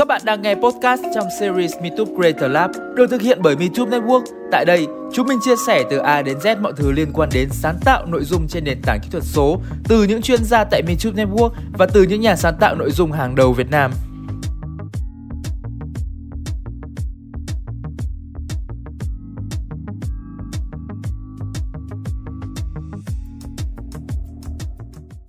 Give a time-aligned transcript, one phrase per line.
[0.00, 3.98] Các bạn đang nghe podcast trong series MeTube Creator Lab được thực hiện bởi MeTube
[3.98, 4.24] Network.
[4.52, 7.48] Tại đây, chúng mình chia sẻ từ A đến Z mọi thứ liên quan đến
[7.50, 10.82] sáng tạo nội dung trên nền tảng kỹ thuật số từ những chuyên gia tại
[10.82, 13.90] MeTube Network và từ những nhà sáng tạo nội dung hàng đầu Việt Nam.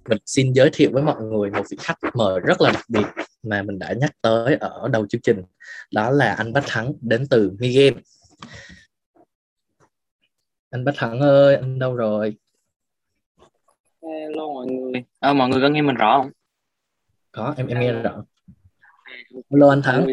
[0.09, 3.20] mình xin giới thiệu với mọi người một vị khách mời rất là đặc biệt
[3.43, 5.43] mà mình đã nhắc tới ở đầu chương trình
[5.93, 8.01] đó là anh Bách Thắng đến từ Mi Game
[10.69, 12.37] anh Bách Thắng ơi anh đâu rồi?
[14.03, 15.03] Hello mọi người.
[15.19, 16.31] À, mọi người có nghe mình rõ không?
[17.31, 18.23] Có em em nghe rõ.
[19.51, 20.07] Hello anh Thắng.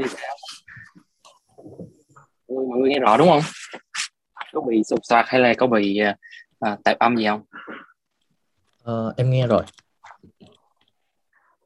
[2.49, 3.17] Mọi người, nghe rõ.
[3.17, 3.43] Đúng không?
[4.53, 6.01] Có bị sụp soạt hay là có bị
[6.61, 7.43] à, tạp âm gì không?
[8.83, 9.63] Uh, em nghe rồi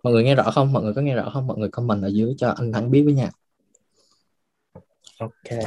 [0.03, 0.73] mọi người nghe rõ không?
[0.73, 1.47] Mọi người có nghe rõ không?
[1.47, 3.31] Mọi người comment ở dưới cho anh Thắng biết với nha.
[5.19, 5.59] Ok.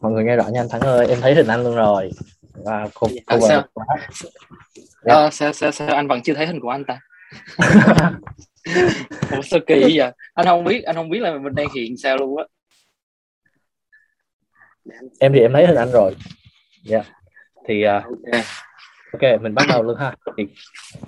[0.00, 2.10] Mọi người nghe rõ nha anh Thắng ơi em thấy hình anh luôn rồi.
[2.52, 3.64] Và cô, cô à, sao?
[3.74, 3.86] Quá.
[5.04, 5.88] À, sao sao sao?
[5.88, 7.00] Anh vẫn chưa thấy hình của anh ta.
[9.30, 10.12] Ủa, sao kỳ vậy?
[10.34, 12.44] Anh không biết anh không biết là mình đang hiện sao luôn á.
[15.20, 16.16] Em thì em thấy hình anh rồi.
[16.84, 16.96] Dạ.
[16.96, 17.21] yeah.
[17.68, 18.04] Thì uh,
[19.12, 19.42] ok.
[19.42, 20.14] mình bắt đầu luôn ha.
[20.36, 20.46] Thì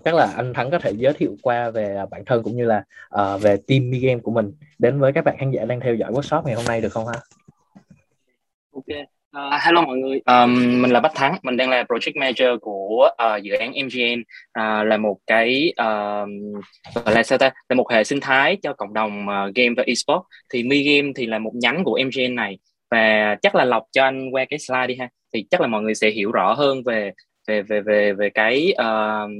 [0.04, 2.84] chắc là anh thắng có thể giới thiệu qua về bản thân cũng như là
[3.14, 5.94] uh, về team mi game của mình đến với các bạn khán giả đang theo
[5.94, 7.14] dõi workshop ngày hôm nay được không ha?
[8.74, 9.06] Ok.
[9.36, 13.10] Uh, hello mọi người, um, mình là Bách Thắng, mình đang là project manager của
[13.24, 16.28] uh, dự án MGN, uh, là một cái uh,
[17.06, 20.24] là sao ta, là một hệ sinh thái cho cộng đồng uh, game và esports.
[20.52, 22.58] Thì Mi Game thì là một nhánh của MGN này.
[22.90, 25.82] Và chắc là lọc cho anh qua cái slide đi ha thì chắc là mọi
[25.82, 27.12] người sẽ hiểu rõ hơn về
[27.48, 29.30] về về về về cái uh,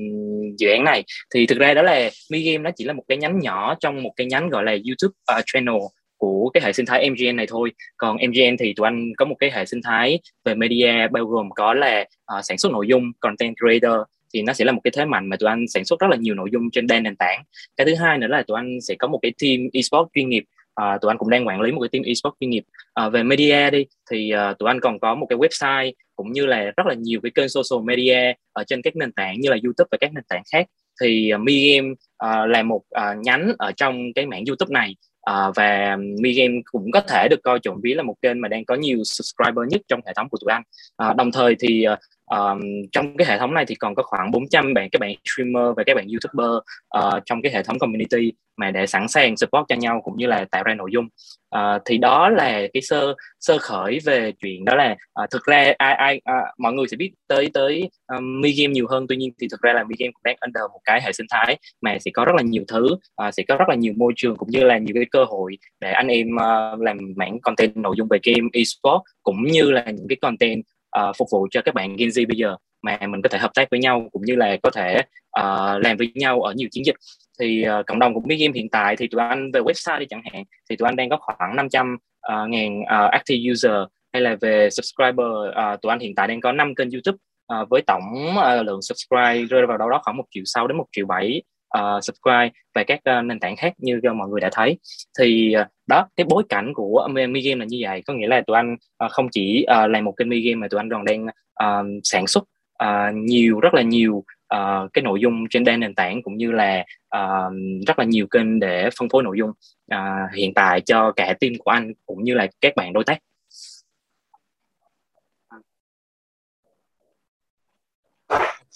[0.58, 1.04] dự án này.
[1.34, 4.02] Thì thực ra đó là Mi Game nó chỉ là một cái nhánh nhỏ trong
[4.02, 5.76] một cái nhánh gọi là YouTube uh, channel
[6.16, 7.72] của cái hệ sinh thái MGN này thôi.
[7.96, 11.50] Còn MGN thì tụi anh có một cái hệ sinh thái về media bao gồm
[11.50, 12.00] có là
[12.38, 14.00] uh, sản xuất nội dung content creator.
[14.34, 16.16] Thì nó sẽ là một cái thế mạnh mà tụi anh sản xuất rất là
[16.16, 17.42] nhiều nội dung trên đa nền tảng.
[17.76, 20.44] Cái thứ hai nữa là tụi anh sẽ có một cái team esports chuyên nghiệp
[20.74, 22.64] à, tụi anh cũng đang quản lý một cái team esports chuyên nghiệp.
[22.94, 26.46] À, về media đi thì à, tụi anh còn có một cái website cũng như
[26.46, 29.56] là rất là nhiều cái kênh social media ở trên các nền tảng như là
[29.64, 30.66] YouTube và các nền tảng khác.
[31.00, 34.96] Thì uh, Mi Game uh, là một uh, nhánh ở trong cái mảng YouTube này.
[35.30, 38.48] Uh, và Mi Game cũng có thể được coi trộm ví là một kênh mà
[38.48, 40.62] đang có nhiều subscriber nhất trong hệ thống của tụi anh.
[41.10, 41.98] Uh, đồng thời thì uh,
[42.34, 42.60] um,
[42.92, 45.82] trong cái hệ thống này thì còn có khoảng 400 bạn các bạn streamer và
[45.86, 46.56] các bạn youtuber
[46.98, 50.26] uh, trong cái hệ thống community mà để sẵn sàng support cho nhau cũng như
[50.26, 51.08] là tạo ra nội dung.
[51.56, 55.72] Uh, thì đó là cái sơ sơ khởi về chuyện đó là uh, thực ra
[55.78, 59.06] ai ai uh, mọi người sẽ biết tới tới um, mi game nhiều hơn.
[59.08, 61.26] Tuy nhiên thì thực ra là mi game cũng đang under một cái hệ sinh
[61.30, 64.12] thái mà sẽ có rất là nhiều thứ uh, sẽ có rất là nhiều môi
[64.16, 67.76] trường cũng như là nhiều cái cơ hội để anh em uh, làm mảng content
[67.76, 70.64] nội dung về game esports cũng như là những cái content
[70.98, 73.50] uh, phục vụ cho các bạn Gen Z bây giờ mà mình có thể hợp
[73.54, 74.96] tác với nhau cũng như là có thể
[75.40, 76.96] uh, làm với nhau ở nhiều chiến dịch.
[77.40, 80.06] Thì uh, cộng đồng của biết Game hiện tại thì tụi anh về website đi
[80.10, 81.96] chẳng hạn thì tụi anh đang có khoảng 500
[82.32, 86.40] uh, ngàn uh, active user hay là về subscriber uh, tụi anh hiện tại đang
[86.40, 87.18] có 5 kênh YouTube
[87.60, 88.02] uh, với tổng
[88.38, 91.42] uh, lượng subscribe rơi vào đâu đó khoảng một triệu sáu đến một triệu bảy
[91.78, 94.78] uh, subscribe và các uh, nền tảng khác như uh, mọi người đã thấy.
[95.18, 98.02] Thì uh, đó cái bối cảnh của Mi Game là như vậy.
[98.06, 100.68] Có nghĩa là tụi anh uh, không chỉ uh, làm một kênh Mi Game mà
[100.68, 102.44] tụi anh còn đang uh, sản xuất
[102.84, 104.24] uh, nhiều rất là nhiều
[104.54, 106.84] uh, cái nội dung trên đa nền tảng cũng như là
[107.16, 107.52] uh,
[107.86, 109.50] rất là nhiều kênh để phân phối nội dung
[109.94, 113.18] uh, hiện tại cho cả team của anh cũng như là các bạn đối tác.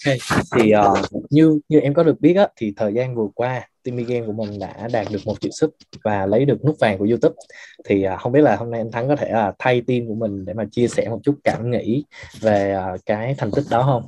[0.05, 0.17] Okay.
[0.55, 4.03] thì uh, như như em có được biết á, thì thời gian vừa qua Timmy
[4.03, 5.69] Game của mình đã đạt được một triệu sub
[6.03, 7.35] và lấy được nút vàng của YouTube.
[7.85, 10.15] Thì uh, không biết là hôm nay anh Thắng có thể uh, thay team của
[10.15, 12.03] mình để mà chia sẻ một chút cảm nghĩ
[12.39, 14.03] về uh, cái thành tích đó không?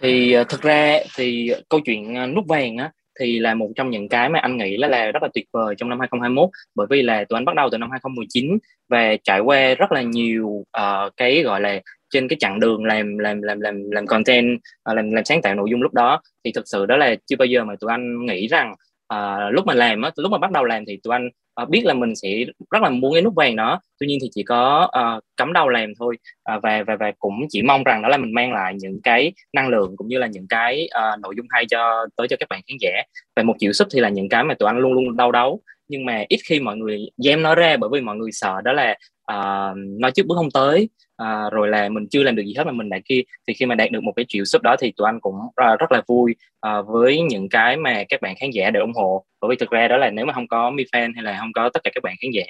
[0.00, 3.90] Thì uh, thực ra thì câu chuyện uh, nút vàng á thì là một trong
[3.90, 6.86] những cái mà anh nghĩ là, là rất là tuyệt vời trong năm 2021 bởi
[6.90, 8.58] vì là tụi anh bắt đầu từ năm 2019
[8.88, 11.80] và trải qua rất là nhiều uh, cái gọi là
[12.10, 15.54] trên cái chặng đường làm làm làm làm làm content ờ, làm làm sáng tạo
[15.54, 16.20] nội dung lúc đó.
[16.44, 18.74] Thì thực sự đó là chưa bao giờ mà tụi anh nghĩ rằng
[19.14, 21.28] uh, lúc mà làm á lúc mà bắt đầu làm thì tụi anh
[21.62, 23.80] uh, biết là mình sẽ rất là muốn cái nút vàng đó.
[24.00, 26.16] Tuy nhiên thì chỉ có uh, cắm đầu làm thôi.
[26.56, 29.32] Uh, và và và cũng chỉ mong rằng đó là mình mang lại những cái
[29.52, 32.48] năng lượng cũng như là những cái uh, nội dung hay cho tới cho các
[32.48, 33.02] bạn khán giả.
[33.36, 35.62] Và một triệu sub thì là những cái mà tụi anh luôn luôn đau đấu
[35.88, 38.72] nhưng mà ít khi mọi người dám nói ra bởi vì mọi người sợ đó
[38.72, 38.96] là
[39.32, 42.64] uh, nói trước bước không tới à, rồi là mình chưa làm được gì hết
[42.64, 44.92] mà mình lại kia thì khi mà đạt được một cái triệu sub đó thì
[44.96, 46.34] tụi anh cũng uh, rất là vui
[46.66, 49.24] uh, với những cái mà các bạn khán giả đều ủng hộ.
[49.40, 51.52] Bởi vì thực ra đó là nếu mà không có mi fan hay là không
[51.52, 52.44] có tất cả các bạn khán giả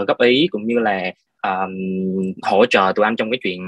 [0.00, 1.12] uh, góp ý cũng như là
[1.42, 1.72] um,
[2.42, 3.66] hỗ trợ tụi anh trong cái chuyện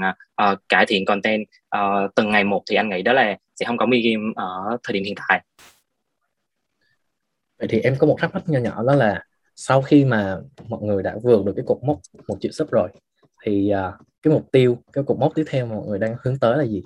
[0.51, 1.41] uh, cải thiện content
[1.77, 4.77] uh, từng ngày một thì anh nghĩ đó là sẽ không có mi game ở
[4.83, 5.41] thời điểm hiện tại.
[7.59, 9.23] Vậy thì em có một thắc mắc nhỏ nhỏ đó là
[9.55, 12.89] sau khi mà mọi người đã vượt được cái cột mốc một triệu sub rồi
[13.43, 13.93] thì uh,
[14.23, 16.63] cái mục tiêu cái cột mốc tiếp theo mà mọi người đang hướng tới là
[16.63, 16.83] gì?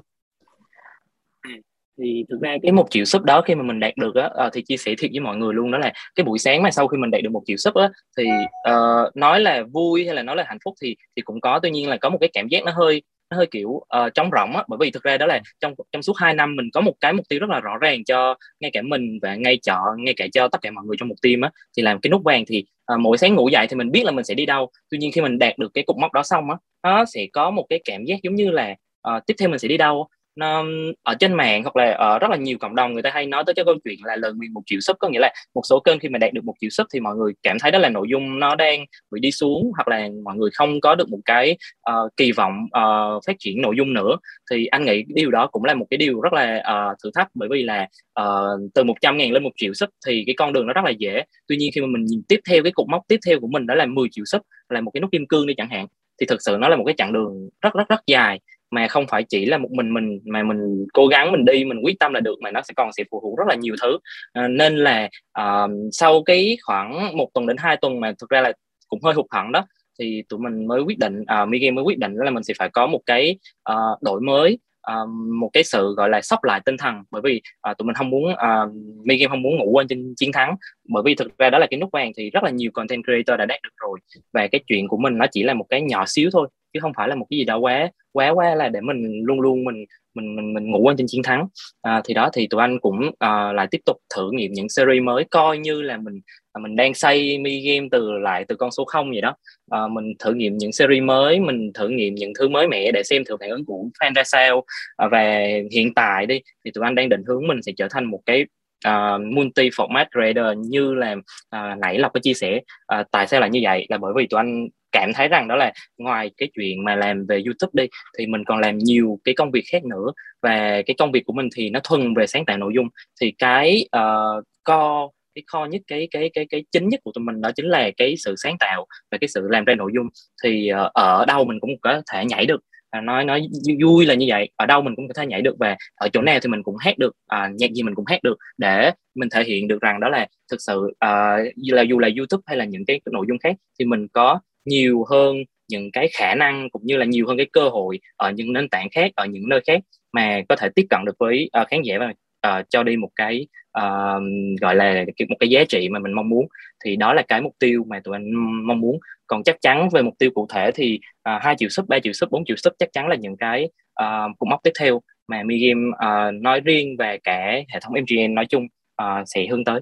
[1.41, 1.51] À,
[1.97, 4.49] thì thực ra cái một triệu sub đó khi mà mình đạt được á ờ,
[4.53, 6.87] thì chia sẻ thiệt với mọi người luôn đó là cái buổi sáng mà sau
[6.87, 8.23] khi mình đạt được một triệu sub á thì
[8.71, 11.59] uh, nói là vui hay là nói là hạnh phúc thì thì cũng có.
[11.63, 14.29] Tuy nhiên là có một cái cảm giác nó hơi nó hơi kiểu uh, trống
[14.31, 14.63] rỗng á.
[14.67, 17.13] Bởi vì thực ra đó là trong trong suốt 2 năm mình có một cái
[17.13, 20.27] mục tiêu rất là rõ ràng cho ngay cả mình và ngay chợ ngay cả
[20.33, 21.51] cho tất cả mọi người trong một team á.
[21.77, 24.11] Thì làm cái nút vàng thì uh, mỗi sáng ngủ dậy thì mình biết là
[24.11, 24.69] mình sẽ đi đâu.
[24.89, 27.51] Tuy nhiên khi mình đạt được cái cục mốc đó xong á nó sẽ có
[27.51, 28.75] một cái cảm giác giống như là
[29.15, 30.65] uh, tiếp theo mình sẽ đi đâu nó
[31.03, 33.43] ở trên mạng hoặc là ở rất là nhiều cộng đồng người ta hay nói
[33.45, 35.79] tới cái câu chuyện là lời nguyền một triệu sub có nghĩa là một số
[35.79, 37.89] kênh khi mà đạt được một triệu sub thì mọi người cảm thấy đó là
[37.89, 41.19] nội dung nó đang bị đi xuống hoặc là mọi người không có được một
[41.25, 41.57] cái
[41.91, 44.17] uh, kỳ vọng uh, phát triển nội dung nữa.
[44.51, 47.27] Thì anh nghĩ điều đó cũng là một cái điều rất là uh, thử thách
[47.33, 47.87] bởi vì là
[48.21, 50.91] uh, từ 100 ngàn lên một triệu sub thì cái con đường nó rất là
[50.91, 51.23] dễ.
[51.47, 53.67] Tuy nhiên khi mà mình nhìn tiếp theo cái cột mốc tiếp theo của mình
[53.67, 55.87] đó là 10 triệu sub là một cái nút kim cương đi chẳng hạn
[56.19, 58.39] thì thực sự nó là một cái chặng đường rất rất rất dài
[58.71, 61.79] mà không phải chỉ là một mình mình mà mình cố gắng mình đi mình
[61.83, 63.97] quyết tâm là được mà nó sẽ còn sẽ phụ thuộc rất là nhiều thứ.
[64.33, 65.09] À, nên là
[65.39, 68.53] uh, sau cái khoảng một tuần đến hai tuần mà thực ra là
[68.87, 69.65] cũng hơi hụt hẫng đó
[69.99, 72.69] thì tụi mình mới quyết định uh, Miguel mới quyết định là mình sẽ phải
[72.69, 73.37] có một cái
[73.71, 74.57] uh, đổi mới
[74.91, 75.09] uh,
[75.39, 76.95] một cái sự gọi là sốc lại tinh thần.
[77.11, 77.41] Bởi vì
[77.71, 78.73] uh, tụi mình không muốn uh,
[79.05, 80.55] Miguel không muốn ngủ quên trên chiến thắng.
[80.89, 83.39] Bởi vì thực ra đó là cái nút vàng thì rất là nhiều content creator
[83.39, 83.99] đã đạt được rồi.
[84.33, 86.93] Và cái chuyện của mình nó chỉ là một cái nhỏ xíu thôi chứ không
[86.97, 89.85] phải là một cái gì đó quá quá quá là để mình luôn luôn mình
[90.15, 91.47] mình mình mình ngủ quên trên chiến thắng.
[91.81, 95.03] À, thì đó thì tụi anh cũng à, lại tiếp tục thử nghiệm những series
[95.03, 96.21] mới coi như là mình
[96.53, 99.35] à, mình đang xây mi game từ lại từ con số không vậy đó.
[99.71, 103.03] À, mình thử nghiệm những series mới mình thử nghiệm những thứ mới mẻ để
[103.03, 104.63] xem thử phản ứng của fan ra sao.
[104.97, 108.05] À, và hiện tại đi thì tụi anh đang định hướng mình sẽ trở thành
[108.05, 108.45] một cái
[108.83, 111.15] à, uh, multi format creator như là
[111.55, 112.61] uh, nãy lộc có chia sẻ.
[112.99, 113.85] Uh, tại sao lại như vậy?
[113.89, 117.25] Là bởi vì tụi anh cảm thấy rằng đó là ngoài cái chuyện mà làm
[117.25, 117.87] về YouTube đi
[118.17, 120.11] thì mình còn làm nhiều cái công việc khác nữa.
[120.41, 122.87] Và cái công việc của mình thì nó thuần về sáng tạo nội dung.
[123.21, 127.11] Thì cái ờ, uh, co cái kho nhất cái cái cái cái chính nhất của
[127.15, 129.91] tụi mình đó chính là cái sự sáng tạo và cái sự làm ra nội
[129.95, 130.07] dung.
[130.43, 132.61] Thì uh, ở đâu mình cũng có thể nhảy được.
[132.89, 133.47] À, nói nói
[133.81, 134.49] vui là như vậy.
[134.55, 136.75] Ở đâu mình cũng có thể nhảy được và ở chỗ nào thì mình cũng
[136.79, 137.13] hát được.
[137.27, 140.27] À, nhạc gì mình cũng hát được để mình thể hiện được rằng đó là
[140.51, 143.85] thực sự à, là dù là YouTube hay là những cái nội dung khác thì
[143.85, 147.69] mình có nhiều hơn những cái khả năng cũng như là nhiều hơn cái cơ
[147.69, 149.79] hội ở những nền tảng khác ở những nơi khác
[150.13, 152.13] mà có thể tiếp cận được với uh, khán giả và
[152.59, 153.47] uh, cho đi một cái
[153.79, 154.23] uh,
[154.61, 156.47] gọi là một cái giá trị mà mình mong muốn.
[156.85, 158.33] Thì đó là cái mục tiêu mà tụi anh
[158.67, 158.99] mong muốn.
[159.27, 162.13] Còn chắc chắn về mục tiêu cụ thể thì hai uh, triệu sub 3 triệu
[162.13, 163.69] sub 4 triệu sub chắc chắn là những cái
[164.03, 167.93] uh, cột mốc tiếp theo mà Mi Game uh, nói riêng và cả hệ thống
[167.93, 168.67] MGN nói chung
[169.01, 169.81] uh, sẽ hướng tới.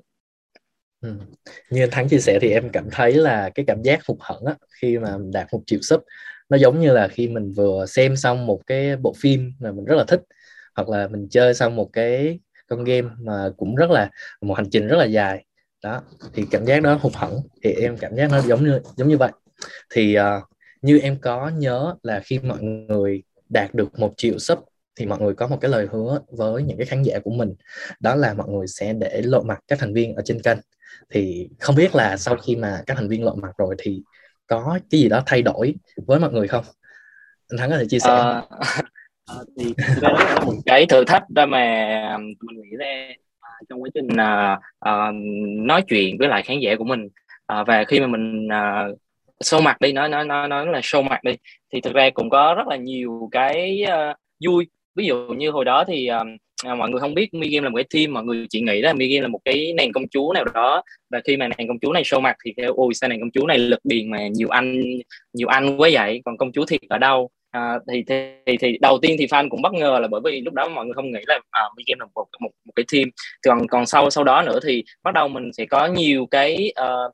[1.04, 1.10] Ừ.
[1.70, 4.46] Như anh Thắng chia sẻ thì em cảm thấy là cái cảm giác hụt hẫng
[4.46, 6.02] á, khi mà đạt một triệu sub
[6.50, 9.86] nó giống như là khi mình vừa xem xong một cái bộ phim mà mình
[9.86, 10.22] rất là thích
[10.76, 14.10] hoặc là mình chơi xong một cái con game mà cũng rất là
[14.42, 15.46] một hành trình rất là dài.
[15.84, 16.02] Đó
[16.34, 19.18] thì cảm giác đó hụt hẫng thì em cảm giác nó giống như giống như
[19.18, 19.32] vậy.
[19.90, 20.24] Thì uh,
[20.82, 24.60] như em có nhớ là khi mọi người đạt được một triệu sub
[24.96, 27.54] thì mọi người có một cái lời hứa với những cái khán giả của mình.
[28.00, 30.58] Đó là mọi người sẽ để lộ mặt các thành viên ở trên kênh
[31.10, 34.02] thì không biết là sau khi mà các thành viên lộ mặt rồi thì
[34.48, 35.76] có cái gì đó thay đổi
[36.08, 36.64] với mọi người không?
[37.50, 38.10] Anh thắng có thể chia sẻ.
[38.10, 38.42] À,
[39.26, 43.08] à, thì đó là một cái thử thách đó mà mình nghĩ ra
[43.40, 45.12] à, trong quá trình à, à,
[45.58, 47.08] nói chuyện với lại khán giả của mình.
[47.46, 48.88] À, và khi mà mình à,
[49.44, 51.32] show mặt đi nói nói nói nói là show mặt đi
[51.74, 54.68] thì thực ra cũng có rất là nhiều cái uh, vui.
[54.96, 56.28] Ví dụ như hồi đó thì uh,
[56.66, 58.82] à, mọi người không biết Mi Game là một cái team mọi người chỉ nghĩ
[58.82, 60.84] là Mi Game là một cái nàng công chúa nào đó.
[61.10, 63.32] Và khi mà nàng công chúa này show mặt thì theo ôi sao nàng công
[63.32, 64.82] chúa này lực điền mà nhiều anh
[65.34, 66.22] nhiều anh quá vậy?
[66.26, 67.30] Còn công chúa thiệt ở đâu?
[67.52, 68.04] À, thì,
[68.46, 70.86] thì thì đầu tiên thì fan cũng bất ngờ là bởi vì lúc đó mọi
[70.86, 73.10] người không nghĩ là à, Mi Game là một, một một cái team.
[73.46, 77.12] Còn còn sau sau đó nữa thì bắt đầu mình sẽ có nhiều cái uh,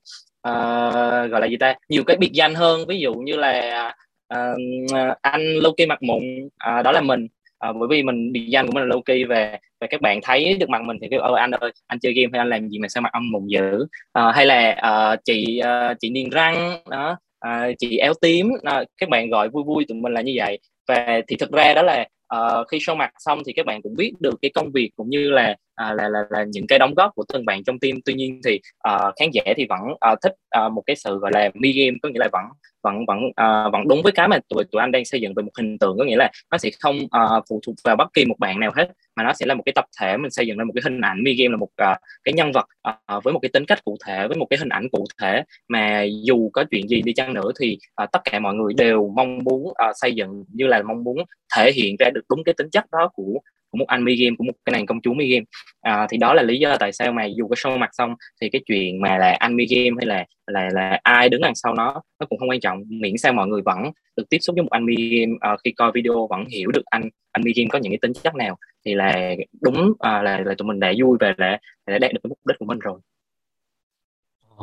[0.49, 1.75] uh, gọi là gì ta?
[1.89, 2.85] Nhiều cái biệt danh hơn.
[2.87, 3.93] Ví dụ như là
[4.33, 7.27] uh, anh Loki mặt mụn uh, à, đó là mình
[7.59, 10.57] à, bởi vì mình design của mình là low key về và các bạn thấy
[10.59, 12.79] được mặt mình thì kêu ờ, anh ơi anh chơi game hay anh làm gì
[12.79, 13.85] mà sao mặt âm mụn dữ?
[14.13, 18.83] À, hay là à, chị à, chị niềng răng đó à, chị éo tím à,
[18.97, 20.59] các bạn gọi vui vui tụi mình là như vậy.
[20.87, 23.95] Và thì thực ra đó là uh, khi show mặt xong thì các bạn cũng
[23.95, 26.93] biết được cái công việc cũng như là uh, là, là là những cái đóng
[26.93, 28.01] góp của từng bạn trong team.
[28.05, 28.59] Tuy nhiên thì
[28.89, 30.33] uh, khán giả thì vẫn uh, thích
[30.65, 32.43] uh, một cái sự gọi là mi game có nghĩa là vẫn
[32.83, 35.43] vẫn vẫn uh, vẫn đúng với cái mà tụi tụi anh đang xây dựng về
[35.43, 35.97] một hình tượng.
[35.97, 38.71] Có nghĩa là nó sẽ không uh, phụ thuộc vào bất kỳ một bạn nào
[38.75, 40.81] hết mà nó sẽ là một cái tập thể mình xây dựng ra một cái
[40.85, 43.65] hình ảnh mi game là một uh, cái nhân vật uh, với một cái tính
[43.65, 45.43] cách cụ thể với một cái hình ảnh cụ thể.
[45.67, 49.13] Mà dù có chuyện gì đi chăng nữa thì uh, tất cả mọi người đều
[49.15, 51.17] mong muốn uh, xây dựng như là mong muốn
[51.55, 53.39] thể hiện ra được đúng cái tính chất đó của
[53.71, 55.45] của một anh mi game của một cái nàng công chúa mi game.
[55.81, 58.49] À, thì đó là lý do tại sao mà dù có show mặt xong thì
[58.49, 61.73] cái chuyện mà là anh mi game hay là là là ai đứng đằng sau
[61.73, 62.83] nó nó cũng không quan trọng.
[62.87, 63.83] Miễn sao mọi người vẫn
[64.17, 66.85] được tiếp xúc với một anh mi game uh, khi coi video vẫn hiểu được
[66.85, 70.39] anh anh mi game có những cái tính chất nào thì là đúng à, là
[70.39, 72.79] là tụi mình đã vui và đã, đã đạt được cái mục đích của mình
[72.79, 72.99] rồi.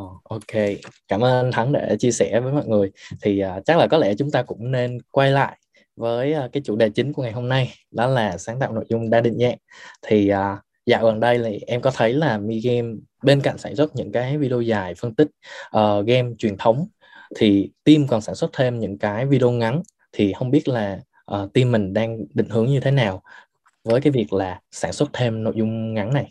[0.01, 0.63] Oh, ok,
[1.09, 2.91] cảm ơn anh Thắng để chia sẻ với mọi người.
[3.23, 5.59] Thì uh, chắc là có lẽ chúng ta cũng nên quay lại
[5.97, 8.85] với uh, cái chủ đề chính của ngày hôm nay đó là sáng tạo nội
[8.89, 9.57] dung đa định dạng.
[10.03, 13.77] Thì uh, dạo gần đây thì em có thấy là Mi Game bên cạnh sản
[13.77, 15.29] xuất những cái video dài phân tích
[15.77, 16.87] uh, game truyền thống
[17.37, 19.83] thì team còn sản xuất thêm những cái video ngắn.
[20.13, 21.01] Thì không biết là
[21.35, 23.23] uh, team mình đang định hướng như thế nào?
[23.87, 26.29] Với cái việc là sản xuất thêm nội dung ngắn này?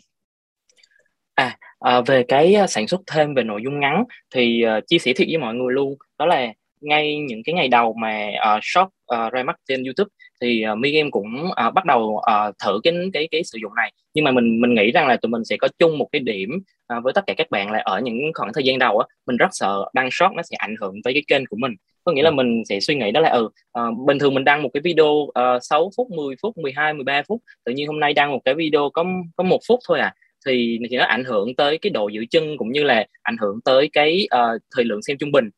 [1.34, 4.98] À, à về cái à, sản xuất thêm về nội dung ngắn thì uh, chia
[4.98, 5.94] sẻ thiệt với mọi người luôn.
[6.18, 10.08] Đó là ngay những cái ngày đầu mà uh, shop uh, ra mắt trên YouTube
[10.40, 13.74] thì uh, Mi Game cũng uh, bắt đầu uh, thử cái cái cái sử dụng
[13.74, 13.92] này.
[14.14, 16.50] Nhưng mà mình mình nghĩ rằng là tụi mình sẽ có chung một cái điểm
[16.96, 19.36] uh, với tất cả các bạn là ở những khoảng thời gian đầu á mình
[19.36, 21.72] rất sợ đăng shop nó sẽ ảnh hưởng tới cái kênh của mình
[22.06, 23.48] có nghĩa là mình sẽ suy nghĩ đó là ừ
[23.78, 27.22] uh, bình thường mình đăng một cái video uh, 6 phút 10 phút 12 13
[27.28, 29.04] phút tự nhiên hôm nay đăng một cái video có
[29.36, 30.14] có một phút thôi à
[30.46, 33.60] thì thì nó ảnh hưởng tới cái độ giữ chân cũng như là ảnh hưởng
[33.64, 35.50] tới cái uh, thời lượng xem trung bình.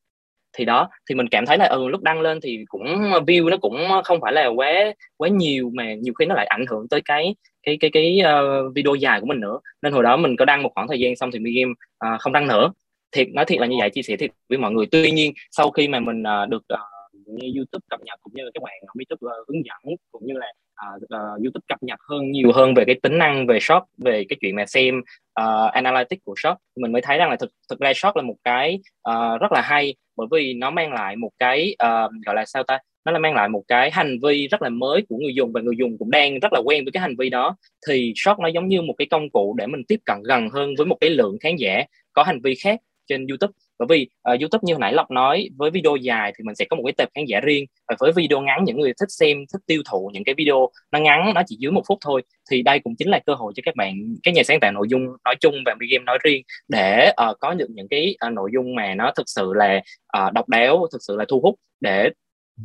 [0.52, 2.85] Thì đó thì mình cảm thấy là ừ lúc đăng lên thì cũng
[3.26, 4.73] view nó cũng không phải là quá
[5.17, 8.75] quá nhiều mà nhiều khi nó lại ảnh hưởng tới cái cái cái cái uh,
[8.75, 9.59] video dài của mình nữa.
[9.83, 11.73] Nên hồi đó mình có đăng một khoảng thời gian xong thì mi game
[12.14, 12.73] uh, không đăng nữa
[13.12, 14.87] thiệt nói thiệt là như vậy chia sẻ thiệt với mọi người.
[14.91, 16.81] Tuy nhiên sau khi mà mình uh, được uh,
[17.27, 20.27] nghe YouTube cập nhật cũng như là các bạn ở YouTube uh, hướng dẫn cũng
[20.27, 20.47] như là
[20.95, 24.25] uh, uh, YouTube cập nhật hơn nhiều hơn về cái tính năng về shop về
[24.29, 24.99] cái chuyện mà xem
[25.41, 28.37] uh, analytics của shop mình mới thấy rằng là thực thực ra shop là một
[28.45, 32.45] cái uh, rất là hay bởi vì nó mang lại một cái uh, gọi là
[32.47, 32.79] sao ta?
[33.05, 35.61] Nó là mang lại một cái hành vi rất là mới của người dùng và
[35.61, 37.57] người dùng cũng đang rất là quen với cái hành vi đó.
[37.88, 40.75] Thì shop nó giống như một cái công cụ để mình tiếp cận gần hơn
[40.79, 43.53] với một cái lượng khán giả có hành vi khác trên YouTube.
[43.79, 46.65] Bởi vì uh, YouTube như hồi nãy Lộc nói với video dài thì mình sẽ
[46.65, 47.65] có một cái tệp khán giả riêng.
[47.88, 50.99] Và với video ngắn những người thích xem thích tiêu thụ những cái video nó
[50.99, 53.61] ngắn nó chỉ dưới một phút thôi thì đây cũng chính là cơ hội cho
[53.67, 57.12] các bạn các nhà sáng tạo nội dung nói chung và game nói riêng để
[57.31, 59.81] uh, có được những cái uh, nội dung mà nó thực sự là
[60.19, 62.11] uh, độc đáo thực sự là thu hút để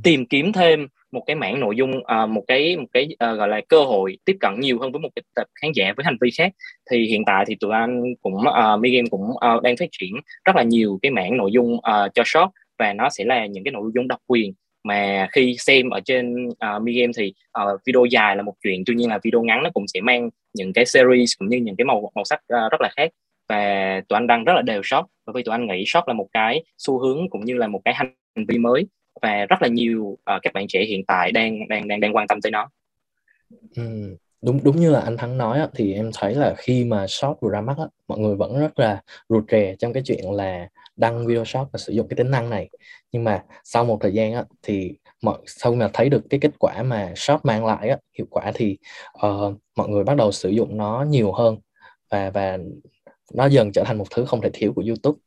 [0.03, 3.47] tìm kiếm thêm một cái mảng nội dung à, một cái một cái à, gọi
[3.47, 6.17] là cơ hội tiếp cận nhiều hơn với một cái tập khán giả với hành
[6.21, 6.51] vi khác.
[6.91, 10.13] Thì hiện tại thì tụi anh cũng à, Mi Game cũng à, đang phát triển
[10.45, 13.63] rất là nhiều cái mảng nội dung à, cho short và nó sẽ là những
[13.63, 14.53] cái nội dung độc quyền.
[14.83, 17.33] Mà khi xem ở trên à, uh, Mi Game thì
[17.63, 20.29] uh, video dài là một chuyện tuy nhiên là video ngắn nó cũng sẽ mang
[20.53, 23.11] những cái series cũng như những cái màu màu sắc uh, rất là khác.
[23.49, 26.13] Và tụi anh đăng rất là đều shop bởi vì tụi anh nghĩ shop là
[26.13, 28.13] một cái xu hướng cũng như là một cái hành
[28.47, 28.87] vi mới
[29.23, 32.27] và rất là nhiều uh, các bạn trẻ hiện tại đang đang đang đang quan
[32.27, 32.69] tâm tới nó.
[33.75, 37.07] Ừ, đúng đúng như là anh Thắng nói á, thì em thấy là khi mà
[37.07, 40.31] short vừa ra mắt á, mọi người vẫn rất là rụt rè trong cái chuyện
[40.31, 42.69] là đăng video short và sử dụng cái tính năng này
[43.11, 46.51] nhưng mà sau một thời gian á, thì mọi sau mà thấy được cái kết
[46.59, 48.77] quả mà short mang lại á, hiệu quả thì
[49.27, 51.57] uh, mọi người bắt đầu sử dụng nó nhiều hơn
[52.11, 52.57] và và
[53.33, 55.17] nó dần trở thành một thứ không thể thiếu của YouTube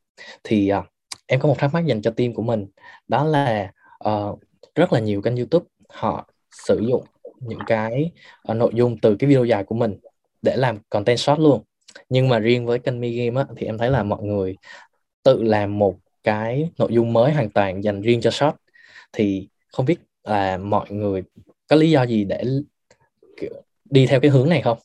[0.44, 0.84] thì uh,
[1.26, 2.66] em có một thắc mắc dành cho team của mình
[3.08, 3.72] đó là
[4.08, 4.40] uh,
[4.74, 7.04] rất là nhiều kênh YouTube họ sử dụng
[7.40, 8.10] những cái
[8.50, 9.98] uh, nội dung từ cái video dài của mình
[10.42, 11.62] để làm content short luôn.
[12.08, 14.56] Nhưng mà riêng với kênh Mi Game á, thì em thấy là mọi người
[15.22, 18.54] tự làm một cái nội dung mới hoàn toàn dành riêng cho short.
[19.12, 21.22] Thì không biết là mọi người
[21.68, 22.44] có lý do gì để
[23.84, 24.78] đi theo cái hướng này không?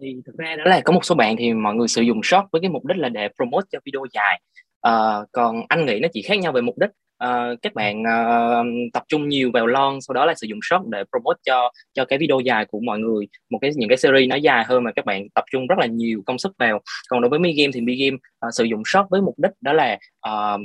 [0.00, 2.44] thì thực ra đó là có một số bạn thì mọi người sử dụng short
[2.52, 4.40] với cái mục đích là để promote cho video dài.
[4.80, 4.92] À,
[5.32, 6.90] còn anh nghĩ nó chỉ khác nhau về mục đích
[7.24, 10.82] uh, các bạn uh, tập trung nhiều vào long sau đó là sử dụng short
[10.86, 13.28] để promote cho cho cái video dài của mọi người.
[13.50, 15.86] Một cái những cái series nó dài hơn mà các bạn tập trung rất là
[15.86, 16.80] nhiều công sức vào.
[17.08, 19.52] Còn đối với mi game thì mi game uh, sử dụng short với mục đích
[19.60, 19.98] đó là
[20.28, 20.60] uh,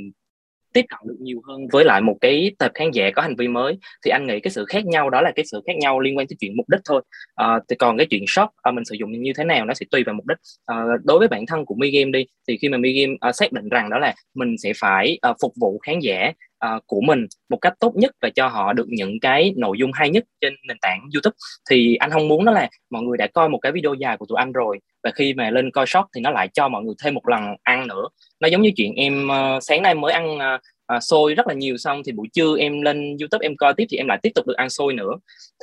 [0.76, 3.48] tiếp cận được nhiều hơn với lại một cái tập khán giả có hành vi
[3.48, 6.16] mới thì anh nghĩ cái sự khác nhau đó là cái sự khác nhau liên
[6.18, 7.02] quan tới chuyện mục đích thôi.
[7.34, 9.86] À, thì còn cái chuyện shop à, mình sử dụng như thế nào nó sẽ
[9.90, 10.38] tùy vào mục đích.
[10.66, 13.32] À, đối với bản thân của mi game đi thì khi mà mi game à,
[13.32, 16.32] xác định rằng đó là mình sẽ phải à, phục vụ khán giả
[16.76, 19.92] uh, của mình một cách tốt nhất và cho họ được những cái nội dung
[19.92, 21.34] hay nhất trên nền tảng YouTube.
[21.70, 24.26] Thì anh không muốn đó là mọi người đã coi một cái video dài của
[24.26, 26.94] tụi anh rồi và khi mà lên coi short thì nó lại cho mọi người
[27.04, 28.08] thêm một lần ăn nữa.
[28.40, 30.60] Nó giống như chuyện em uh, sáng nay mới ăn uh,
[30.96, 33.84] uh, xôi rất là nhiều xong thì buổi trưa em lên YouTube em coi tiếp
[33.90, 35.12] thì em lại tiếp tục được ăn xôi nữa.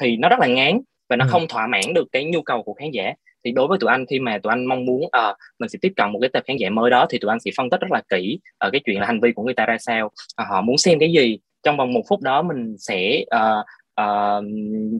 [0.01, 0.79] Thì nó rất là ngán
[1.09, 1.29] và nó ừ.
[1.31, 3.13] không thỏa mãn được cái nhu cầu của khán giả
[3.45, 5.93] thì đối với tụi anh khi mà tụi anh mong muốn uh, mình sẽ tiếp
[5.95, 7.91] cận một cái tập khán giả mới đó thì tụi anh sẽ phân tích rất
[7.91, 10.47] là kỹ ở uh, cái chuyện là hành vi của người ta ra sao uh,
[10.49, 11.39] họ muốn xem cái gì.
[11.63, 13.65] Trong vòng một phút đó mình sẽ uh,
[14.01, 14.43] uh,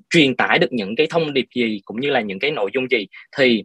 [0.10, 2.88] truyền tải được những cái thông điệp gì cũng như là những cái nội dung
[2.92, 3.08] gì.
[3.38, 3.64] Thì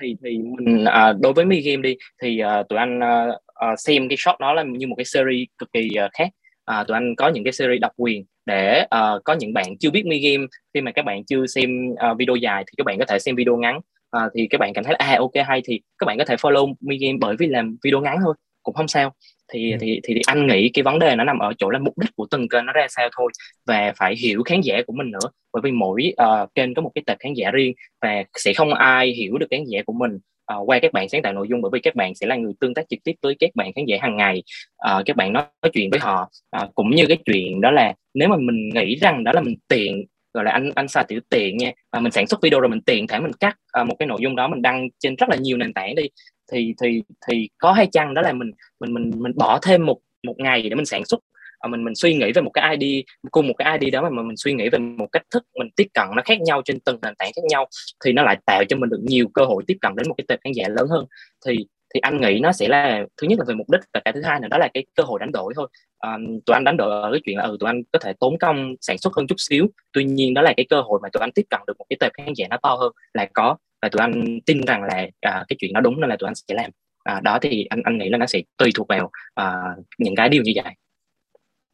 [0.00, 3.76] thì thì mình à, đối với mi game đi thì à, tụi anh à, à,
[3.76, 6.28] xem cái shot đó là như một cái series cực kỳ à, khác.
[6.64, 9.90] À, tụi anh có những cái series độc quyền để uh, có những bạn chưa
[9.90, 12.98] biết mi game khi mà các bạn chưa xem uh, video dài thì các bạn
[12.98, 13.80] có thể xem video ngắn.
[14.16, 16.36] Uh, thì các bạn cảm thấy là à ok hay thì các bạn có thể
[16.36, 19.12] follow mi game bởi vì làm video ngắn thôi cũng không sao.
[19.52, 19.76] Thì, ừ.
[19.80, 22.10] thì thì thì anh nghĩ cái vấn đề nó nằm ở chỗ là mục đích
[22.16, 23.32] của từng kênh nó ra sao thôi
[23.66, 25.30] và phải hiểu khán giả của mình nữa.
[25.52, 28.74] Bởi vì mỗi uh, kênh có một cái tệp khán giả riêng và sẽ không
[28.74, 30.18] ai hiểu được khán giả của mình
[30.56, 32.52] uh, qua các bạn sáng tạo nội dung bởi vì các bạn sẽ là người
[32.60, 34.42] tương tác trực tiếp với các bạn khán giả hàng ngày.
[34.90, 36.30] Uh, các bạn nói, nói chuyện với họ.
[36.62, 39.56] Uh, cũng như cái chuyện đó là nếu mà mình nghĩ rằng đó là mình
[39.68, 40.04] tiện
[40.34, 42.80] gọi là anh anh xài tiểu tiện nha mà mình sản xuất video rồi mình
[42.80, 45.36] tiện thể mình cắt uh, một cái nội dung đó mình đăng trên rất là
[45.36, 46.08] nhiều nền tảng đi
[46.52, 49.98] thì thì thì có hay chăng đó là mình mình mình mình bỏ thêm một
[50.26, 51.20] một ngày để mình sản xuất
[51.60, 54.22] Ờ, mình mình suy nghĩ về một cái ID cùng một cái ID đó mà
[54.22, 56.98] mình suy nghĩ về một cách thức mình tiếp cận nó khác nhau trên từng
[57.02, 57.66] nền tảng khác nhau
[58.04, 60.24] thì nó lại tạo cho mình được nhiều cơ hội tiếp cận đến một cái
[60.28, 61.06] tệp khán giả lớn hơn.
[61.46, 64.12] Thì thì anh nghĩ nó sẽ là thứ nhất là về mục đích và cái
[64.12, 65.68] thứ hai là đó là cái cơ hội đánh đổi thôi.
[65.98, 68.38] À, tụi anh đánh đổi ở cái chuyện là ừ, tụi anh có thể tốn
[68.38, 71.20] công sản xuất hơn chút xíu tuy nhiên đó là cái cơ hội mà tụi
[71.20, 73.88] anh tiếp cận được một cái tệp khán giả nó to hơn là có và
[73.88, 76.54] tụi anh tin rằng là à, cái chuyện nó đúng nên là tụi anh sẽ
[76.54, 76.70] làm.
[77.04, 79.54] À, đó thì anh anh nghĩ là nó sẽ tùy thuộc vào à,
[79.98, 80.74] những cái điều như vậy.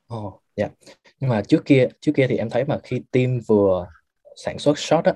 [0.06, 0.68] Ồ, oh, dạ.
[1.20, 3.86] Nhưng mà trước kia trước kia thì em thấy mà khi team vừa
[4.36, 5.12] sản xuất short á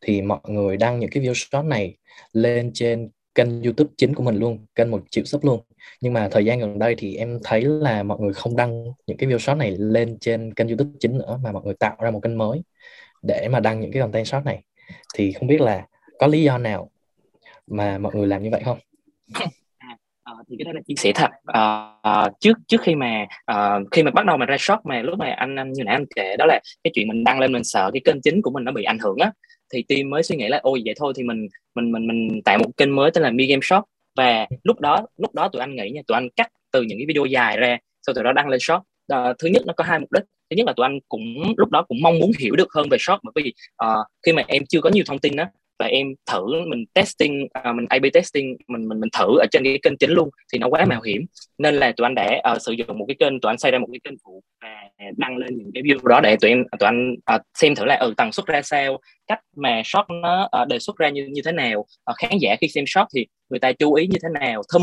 [0.00, 1.96] thì mọi người đăng những cái video short này
[2.32, 5.60] lên trên kênh YouTube chính của mình luôn, kênh một triệu sub luôn.
[6.00, 9.16] Nhưng mà thời gian gần đây thì em thấy là mọi người không đăng những
[9.16, 12.10] cái video short này lên trên kênh YouTube chính nữa mà mọi người tạo ra
[12.10, 12.62] một kênh mới
[13.22, 14.62] để mà đăng những cái content short này.
[15.14, 15.86] Thì không biết là
[16.18, 16.90] có lý do nào
[17.66, 18.78] mà mọi người làm như vậy không?
[20.26, 21.30] à, thì cái đó là chia sẻ thật.
[22.02, 25.18] À, trước trước khi mà à, khi mà bắt đầu mà ra shop mà lúc
[25.18, 27.64] mà anh, anh như nãy anh kể đó là cái chuyện mình đăng lên mình
[27.64, 29.32] sợ cái kênh chính của mình nó bị ảnh hưởng á
[29.72, 32.58] thì team mới suy nghĩ là ôi vậy thôi thì mình mình mình mình tạo
[32.58, 33.84] một kênh mới tên là Mi Game Shop.
[34.16, 37.06] Và lúc đó lúc đó tụi anh nghĩ nha tụi anh cắt từ những cái
[37.08, 38.82] video dài ra sau từ đó đăng lên shop.
[39.08, 40.22] À, thứ nhất nó có hai mục đích.
[40.50, 42.98] Thứ nhất là tụi anh cũng lúc đó cũng mong muốn hiểu được hơn về
[43.00, 45.44] shop bởi vì uh, khi mà em chưa có nhiều thông tin đó
[45.78, 49.64] và em thử mình testing uh, mình A/B testing mình mình mình thử ở trên
[49.64, 51.26] cái kênh chính luôn thì nó quá mạo hiểm.
[51.58, 53.78] Nên là tụi anh đã uh, sử dụng một cái kênh tụi anh xây ra
[53.78, 54.68] một cái kênh phụ và
[55.16, 57.96] đăng lên những cái video đó để tụi em tụi anh uh, xem thử là
[57.96, 61.42] ừ tần suất ra sao cách mà shot nó uh, đề xuất ra như như
[61.44, 61.80] thế nào.
[61.80, 64.82] Uh, khán giả khi xem shot thì người ta chú ý như thế nào thâm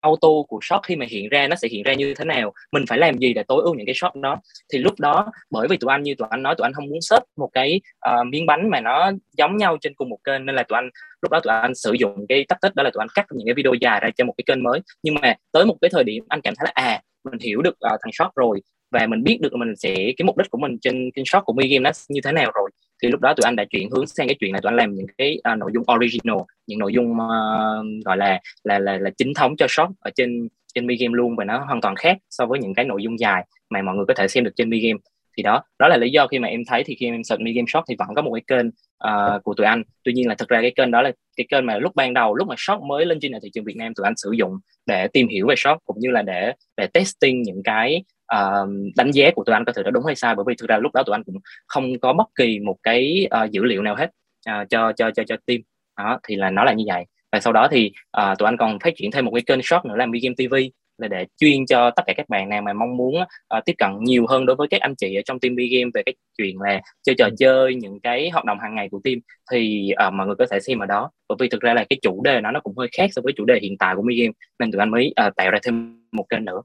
[0.00, 2.84] auto của shot khi mà hiện ra nó sẽ hiện ra như thế nào mình
[2.88, 4.40] phải làm gì để tối ưu những cái shot đó.
[4.72, 7.00] Thì lúc đó bởi vì tụi anh như tụi anh nói tụi anh không muốn
[7.00, 10.56] xếp một cái uh, miếng bánh mà nó giống nhau trên cùng một kênh nên
[10.56, 10.90] là tụi anh
[11.22, 13.46] lúc đó tụi anh sử dụng cái tắt tích đó là tụi anh cắt những
[13.46, 14.80] cái video dài ra cho một cái kênh mới.
[15.02, 17.74] Nhưng mà tới một cái thời điểm anh cảm thấy là à mình hiểu được
[17.74, 18.60] uh, thằng shot rồi
[18.92, 21.52] và mình biết được mình sẽ cái mục đích của mình trên kênh shop của
[21.52, 22.70] mi game nó như thế nào rồi
[23.02, 24.94] thì lúc đó tụi anh đã chuyển hướng sang cái chuyện là tụi anh làm
[24.94, 26.36] những cái uh, nội dung original
[26.66, 30.48] những nội dung uh, gọi là là là là chính thống cho shop ở trên
[30.74, 33.20] trên mi game luôn và nó hoàn toàn khác so với những cái nội dung
[33.20, 34.98] dài mà mọi người có thể xem được trên mi game.
[35.36, 37.52] Thì đó đó là lý do khi mà em thấy thì khi em search mi
[37.52, 38.66] game shop thì vẫn có một cái kênh
[39.08, 39.82] uh, của tụi anh.
[40.04, 42.34] Tuy nhiên là thực ra cái kênh đó là cái kênh mà lúc ban đầu
[42.34, 45.08] lúc mà shop mới lên trên thị trường Việt Nam tụi anh sử dụng để
[45.08, 49.30] tìm hiểu về shop cũng như là để để testing những cái uh, đánh giá
[49.34, 51.02] của tụi anh có thể nó đúng hay sai bởi vì thực ra lúc đó
[51.02, 54.10] tụi anh cũng không có bất kỳ một cái uh, dữ liệu nào hết
[54.50, 55.60] uh, cho cho cho cho team.
[55.98, 57.04] Đó thì là nó là như vậy.
[57.32, 57.92] Và sau đó thì
[58.22, 60.34] uh, tụi anh còn phát triển thêm một cái kênh shop nữa là Mi Game
[60.34, 60.54] TV
[60.98, 63.90] là để chuyên cho tất cả các bạn nào mà mong muốn uh, tiếp cận
[64.00, 66.58] nhiều hơn đối với các anh chị ở trong team Mi Game về cái chuyện
[66.60, 69.18] là chơi trò chơi những cái hoạt động hàng ngày của team
[69.52, 71.10] thì uh, mọi người có thể xem ở đó.
[71.28, 73.32] Bởi vì thực ra là cái chủ đề nó nó cũng hơi khác so với
[73.36, 76.06] chủ đề hiện tại của Mi Game nên tụi anh mới uh, tạo ra thêm
[76.12, 76.62] một kênh nữa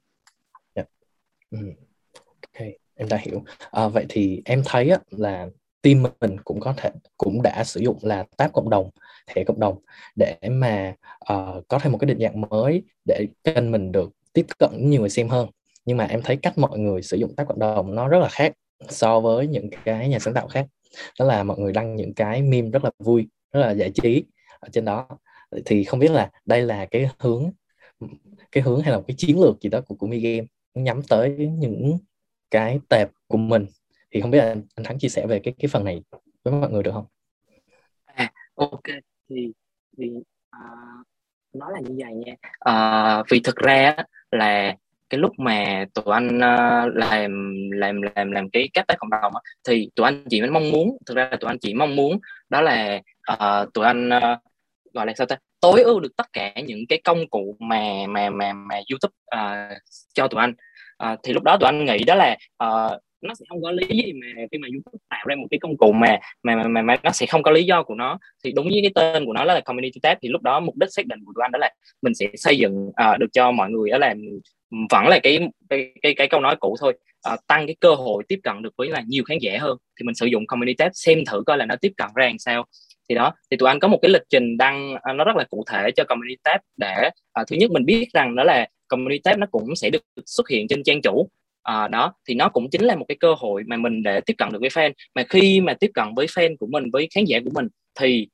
[1.51, 1.57] ừ.
[2.13, 3.43] ok em đã hiểu.
[3.71, 5.47] À, vậy thì em thấy á, là
[5.81, 8.89] team mình cũng có thể cũng đã sử dụng là tab cộng đồng
[9.27, 9.79] thẻ cộng đồng
[10.15, 10.95] để mà
[11.33, 15.01] uh, có thêm một cái định dạng mới để kênh mình được tiếp cận nhiều
[15.01, 15.49] người xem hơn.
[15.85, 18.29] Nhưng mà em thấy cách mọi người sử dụng tab cộng đồng nó rất là
[18.29, 18.53] khác
[18.89, 20.67] so với những cái nhà sáng tạo khác.
[21.19, 24.23] Đó là mọi người đăng những cái meme rất là vui rất là giải trí
[24.59, 25.07] ở trên đó.
[25.65, 27.51] Thì không biết là đây là cái hướng
[28.51, 30.47] cái hướng hay là cái chiến lược gì đó của của Mi Game?
[30.83, 31.97] Nhắm tới những
[32.51, 33.65] cái tệp của mình.
[34.11, 36.01] Thì không biết anh, anh Thắng chia sẻ về cái cái phần này
[36.43, 37.05] với mọi người được không?
[38.05, 38.83] À, ok.
[39.29, 39.51] Thì
[39.97, 40.09] thì
[40.49, 40.59] à,
[41.53, 42.33] nói là như vậy nha.
[42.59, 43.95] À, vì thực ra
[44.31, 44.75] là
[45.09, 49.35] cái lúc mà tụi anh uh, làm làm làm làm cái cách tác cộng đồng
[49.35, 52.19] á, thì tụi anh chỉ mong muốn thực ra là tụi anh chỉ mong muốn
[52.49, 53.01] đó là
[53.33, 54.39] uh, tụi anh uh,
[54.93, 55.37] gọi là sao ta?
[55.59, 59.77] Tối ưu được tất cả những cái công cụ mà mà mà mà YouTube uh,
[60.13, 60.53] cho tụi anh
[60.97, 63.87] à, thì lúc đó tụi anh nghĩ đó là uh, nó sẽ không có lý
[63.87, 66.81] gì mà khi mà YouTube tạo ra một cái công cụ mà mà mà, mà,
[66.81, 68.19] mà nó sẽ không có lý do của nó.
[68.43, 70.89] Thì đúng với cái tên của nó là community tab thì lúc đó mục đích
[70.91, 73.69] xác định của tụi anh đó là mình sẽ xây dựng uh, được cho mọi
[73.69, 74.15] người đó là
[74.89, 76.93] vẫn là cái cái cái, cái câu nói cũ thôi
[77.33, 79.77] uh, tăng cái cơ hội tiếp cận được với là nhiều khán giả hơn.
[79.99, 82.37] Thì mình sử dụng community tab xem thử coi là nó tiếp cận ra làm
[82.37, 82.65] sao
[83.09, 85.43] thì đó thì tụi anh có một cái lịch trình đăng à, nó rất là
[85.49, 89.21] cụ thể cho community tab để à, thứ nhất mình biết rằng đó là community
[89.23, 91.29] tab nó cũng sẽ được xuất hiện trên trang chủ.
[91.63, 94.33] À, đó thì nó cũng chính là một cái cơ hội mà mình để tiếp
[94.37, 94.91] cận được với fan.
[95.15, 97.67] Mà khi mà tiếp cận với fan của mình với khán giả của mình
[97.99, 98.27] thì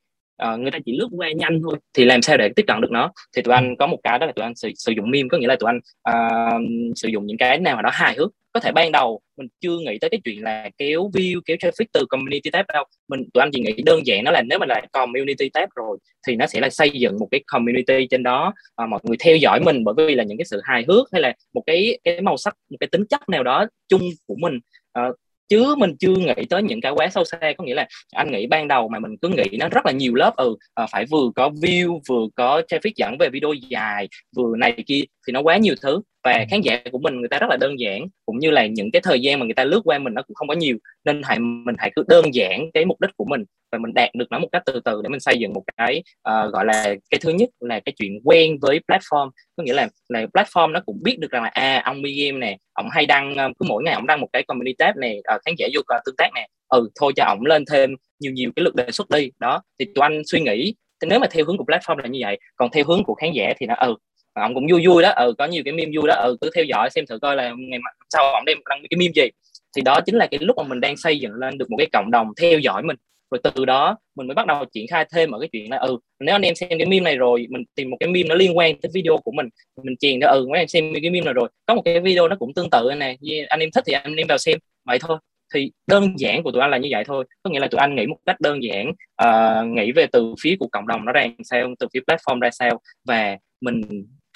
[0.47, 2.91] uh, người ta chỉ lướt qua nhanh thôi thì làm sao để tiếp cận được
[2.91, 3.11] nó?
[3.35, 5.37] Thì tụi anh có một cái đó là tụi anh sử, sử dụng meme có
[5.37, 5.79] nghĩa là tụi anh
[6.09, 6.61] uh,
[6.95, 8.31] sử dụng những cái nào mà nó hài hước.
[8.53, 11.85] Có thể ban đầu mình chưa nghĩ tới cái chuyện là kéo view kéo traffic
[11.93, 12.83] từ community tab đâu.
[13.07, 15.97] Mình tụi anh chỉ nghĩ đơn giản nó là nếu mà là community tab rồi
[16.27, 19.35] thì nó sẽ là xây dựng một cái community trên đó à, mọi người theo
[19.35, 22.21] dõi mình bởi vì là những cái sự hài hước hay là một cái cái
[22.21, 24.59] màu sắc một cái tính chất nào đó chung của mình.
[24.93, 25.09] À,
[25.49, 27.37] chứ mình chưa nghĩ tới những cái quá sâu xa.
[27.57, 30.15] Có nghĩa là anh nghĩ ban đầu mà mình cứ nghĩ nó rất là nhiều
[30.15, 34.55] lớp ừ à, phải vừa có view, vừa có traffic dẫn về video dài, vừa
[34.57, 37.49] này kia, thì nó quá nhiều thứ và khán giả của mình người ta rất
[37.49, 39.99] là đơn giản cũng như là những cái thời gian mà người ta lướt qua
[39.99, 40.77] mình nó cũng không có nhiều.
[41.05, 44.09] Nên hãy mình hãy cứ đơn giản cái mục đích của mình và mình đạt
[44.15, 46.83] được nó một cách từ từ để mình xây dựng một cái uh, gọi là
[47.09, 49.29] cái thứ nhất là cái chuyện quen với platform.
[49.55, 52.39] Có nghĩa là là platform nó cũng biết được rằng là à ông Mi Game
[52.39, 55.17] này ông hay đăng ờ, cứ mỗi ngày ông đăng một cái community tab này
[55.19, 58.31] uh, ờ, khán giả vô tương tác này ừ thôi cho ông lên thêm nhiều
[58.31, 59.31] nhiều cái lượt đề xuất đi.
[59.39, 60.75] Đó thì tụi anh suy nghĩ.
[61.07, 63.53] Nếu mà theo hướng của platform là như vậy còn theo hướng của khán giả
[63.59, 63.95] thì nó ừ
[64.33, 65.09] ông cũng vui vui đó.
[65.09, 66.15] Ừ có nhiều cái meme vui đó.
[66.15, 69.11] Ừ cứ theo dõi xem thử coi là ngày sau ông đem đăng cái meme
[69.15, 69.29] gì.
[69.75, 71.87] Thì đó chính là cái lúc mà mình đang xây dựng lên được một cái
[71.93, 72.95] cộng đồng theo dõi mình.
[73.31, 75.97] Rồi từ đó mình mới bắt đầu triển khai thêm ở cái chuyện là ừ
[76.19, 78.57] nếu anh em xem cái meme này rồi mình tìm một cái meme nó liên
[78.57, 79.49] quan tới video của mình
[79.83, 82.27] mình chèn ra ừ mấy em xem cái meme này rồi có một cái video
[82.27, 83.17] nó cũng tương tự này
[83.49, 85.17] anh em thích thì anh em vào xem vậy thôi.
[85.53, 87.25] Thì đơn giản của tụi anh là như vậy thôi.
[87.43, 88.91] Có nghĩa là tụi anh nghĩ một cách đơn giản
[89.23, 92.49] uh, nghĩ về từ phía của cộng đồng nó ra sao từ phía platform ra
[92.51, 93.81] sao và mình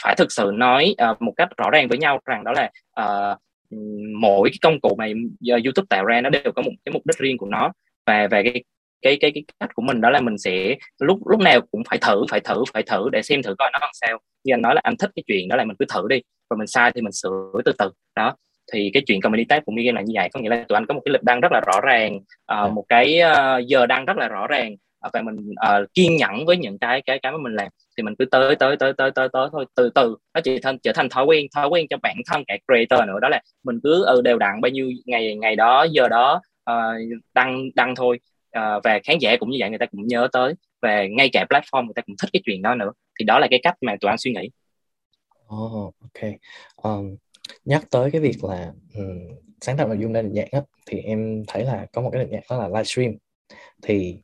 [0.03, 3.37] phải thực sự nói uh, một cách rõ ràng với nhau rằng đó là uh,
[4.21, 5.07] mỗi cái công cụ mà
[5.49, 7.71] YouTube tạo ra nó đều có một cái mục đích riêng của nó.
[8.05, 8.63] Và về cái
[9.01, 11.97] cái cái cái cách của mình đó là mình sẽ lúc lúc nào cũng phải
[11.97, 14.17] thử phải thử phải thử để xem thử coi nó làm sao.
[14.43, 16.57] Như anh nói là anh thích cái chuyện đó là mình cứ thử đi rồi
[16.57, 17.91] mình sai thì mình sửa từ từ.
[18.15, 18.35] Đó
[18.73, 20.29] thì cái chuyện community tab của Miguel là như vậy.
[20.33, 22.19] Có nghĩa là tụi anh có một cái lịch đăng rất là rõ ràng
[22.65, 26.15] uh, một cái uh, giờ đăng rất là rõ ràng Ờ, và mình uh, kiên
[26.15, 28.93] nhẫn với những cái cái cái mà mình làm thì mình cứ tới tới tới
[28.93, 31.85] tới tới tới thôi từ từ nó chỉ thành trở thành thói quen thói quen
[31.89, 34.91] cho bản thân cả creator nữa đó là mình cứ ừ, đều đặn bao nhiêu
[35.05, 38.19] ngày ngày đó giờ đó uh, đăng đăng thôi
[38.57, 41.45] uh, và khán giả cũng như vậy người ta cũng nhớ tới và ngay cả
[41.49, 43.95] platform người ta cũng thích cái chuyện đó nữa thì đó là cái cách mà
[44.01, 44.49] tụi anh suy nghĩ.
[45.55, 46.31] Oh, ok.
[46.75, 47.15] Um,
[47.65, 49.19] nhắc tới cái việc là um,
[49.61, 52.23] sáng tạo nội dung đa định dạng á, thì em thấy là có một cái
[52.23, 53.11] định dạng đó là livestream
[53.81, 54.17] thì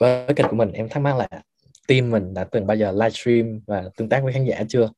[0.00, 1.28] với kịch của mình em thắc mắc là
[1.88, 4.88] team mình đã từng bao giờ livestream và tương tác với khán giả chưa?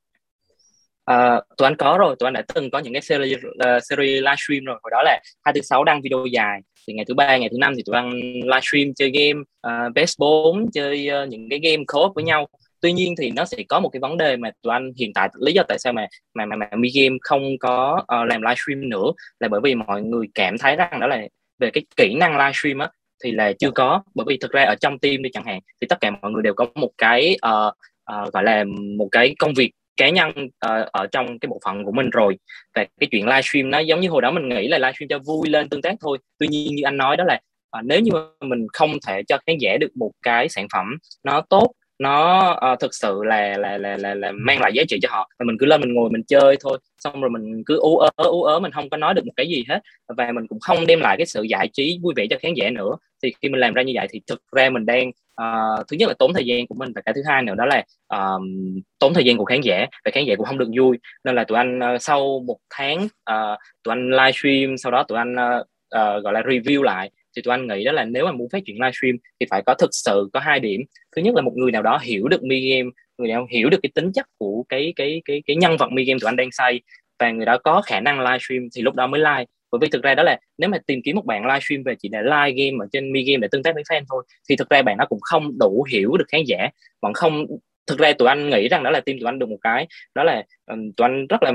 [1.11, 4.22] Uh, tụi anh có rồi, tụi anh đã từng có những cái series, uh, series
[4.22, 4.78] livestream rồi.
[4.82, 7.56] Hồi đó là hai thứ sáu đăng video dài, thì ngày thứ ba, ngày thứ
[7.61, 11.84] năm thì tụi anh livestream chơi game, uh, best 4 chơi uh, những cái game
[11.87, 12.46] co-op với nhau.
[12.80, 15.28] Tuy nhiên thì nó sẽ có một cái vấn đề mà tụi anh hiện tại
[15.40, 18.88] lý do tại sao mà mà mà, mà Mi Game không có uh, làm livestream
[18.88, 21.22] nữa là bởi vì mọi người cảm thấy rằng đó là
[21.58, 22.90] về cái kỹ năng livestream á
[23.24, 24.02] thì là chưa có.
[24.14, 26.42] Bởi vì thực ra ở trong team đi chẳng hạn thì tất cả mọi người
[26.42, 27.74] đều có một cái uh,
[28.12, 28.64] uh, gọi là
[28.98, 32.37] một cái công việc cá nhân uh, ở trong cái bộ phận của mình rồi.
[32.74, 35.48] Và cái chuyện livestream nó giống như hồi đó mình nghĩ là livestream cho vui
[35.48, 36.18] lên tương tác thôi.
[36.38, 37.40] Tuy nhiên như anh nói đó là
[37.78, 40.87] uh, nếu như mình không thể cho khán giả được một cái sản phẩm
[41.24, 44.98] nó tốt nó uh, thực sự là là, là là là mang lại giá trị
[45.02, 46.78] cho họ và mình cứ lên mình ngồi mình chơi thôi.
[46.98, 49.48] Xong rồi mình cứ ú ớ ú ớ mình không có nói được một cái
[49.48, 49.81] gì hết.
[50.16, 52.70] Và mình cũng không đem lại cái sự giải trí vui vẻ cho khán giả
[52.70, 55.09] nữa thì khi mình làm ra như vậy thì thực ra mình đang
[55.42, 57.66] uh, thứ nhất là tốn thời gian của mình và cái thứ hai nữa đó
[57.66, 58.42] là uh,
[58.98, 60.98] tốn thời gian của khán giả và khán giả cũng không được vui.
[61.24, 65.18] Nên là tụi anh uh, sau một tháng uh, tụi anh livestream sau đó tụi
[65.18, 68.33] anh uh, uh, gọi là review lại thì tụi anh nghĩ đó là nếu mà
[68.33, 70.81] muốn phát triển livestream thì phải có thực sự có hai điểm.
[71.16, 73.78] Thứ nhất là một người nào đó hiểu được mi game người nào hiểu được
[73.83, 76.52] cái tính chất của cái cái cái cái nhân vật mi game tụi anh đang
[76.52, 76.81] xây
[77.18, 80.02] và người đó có khả năng livestream thì lúc đó mới like bởi vì thực
[80.02, 82.85] ra đó là nếu mà tìm kiếm một bạn livestream về chỉ để live game
[82.85, 85.04] ở trên mi game để tương tác với fan thôi thì thực ra bạn nó
[85.04, 86.68] cũng không đủ hiểu được khán giả.
[87.02, 87.46] Vẫn không
[87.87, 90.24] thực ra tụi anh nghĩ rằng đó là team tụi anh được một cái đó
[90.24, 91.52] là um, tụi anh rất là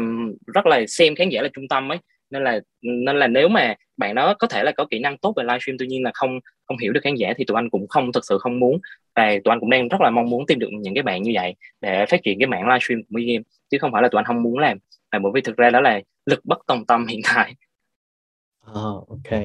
[0.53, 1.97] rất là xem khán giả là trung tâm ấy.
[2.29, 5.33] Nên là nên là nếu mà bạn đó có thể là có kỹ năng tốt
[5.37, 7.87] về livestream tuy nhiên là không không hiểu được khán giả thì tụi anh cũng
[7.87, 8.79] không thực sự không muốn.
[9.15, 11.31] Và tụi anh cũng đang rất là mong muốn tìm được những cái bạn như
[11.35, 14.19] vậy để phát triển cái mạng livestream của mi game chứ không phải là tụi
[14.19, 14.77] anh không muốn làm.
[15.11, 17.53] Là bởi vì thực ra đó là lực bất tòng tâm hiện tại.
[18.71, 19.41] Oh, ok.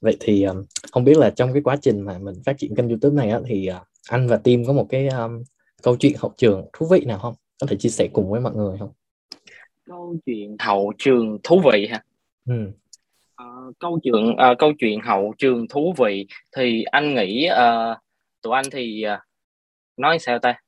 [0.00, 2.88] Vậy thì um, không biết là trong cái quá trình mà mình phát triển kênh
[2.88, 5.42] YouTube này á, thì uh, anh và team có một cái um,
[5.82, 7.34] câu chuyện hậu trường thú vị nào không?
[7.60, 8.92] Có thể chia sẻ cùng với mọi người không?
[9.86, 12.04] Câu chuyện hậu trường thú vị hả?
[12.48, 12.54] Ừ.
[13.42, 17.96] Uh, câu chuyện uh, câu chuyện hậu trường thú vị thì anh nghĩ uh,
[18.42, 19.18] tụi anh thì uh,
[19.96, 20.60] nói sao ta?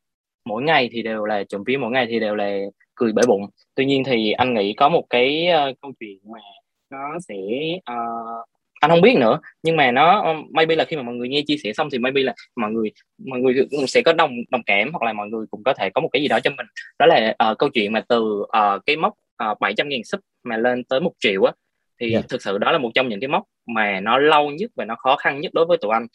[0.45, 2.59] Mỗi ngày thì đều là trộm vía mỗi ngày thì đều là
[2.95, 3.43] cười bể bụng.
[3.75, 6.39] Tuy nhiên thì anh nghĩ có một cái uh, câu chuyện mà
[6.91, 7.35] nó sẽ
[7.93, 8.49] uh,
[8.81, 11.57] anh không biết nữa nhưng mà nó maybe là khi mà mọi người nghe chia
[11.57, 12.91] sẻ xong thì maybe là mọi người
[13.27, 16.01] mọi người sẽ có đồng đồng cảm hoặc là mọi người cũng có thể có
[16.01, 16.67] một cái gì đó cho mình
[16.99, 19.15] đó là uh, câu chuyện mà từ uh, cái mốc
[19.53, 21.53] uh, 700 ngàn sub mà lên tới một triệu á
[22.01, 22.23] thì yeah.
[22.23, 22.27] Dạ.
[22.29, 24.95] thực sự đó là một trong những cái mốc mà nó lâu nhất và nó
[24.99, 26.07] khó khăn nhất đối với tụi anh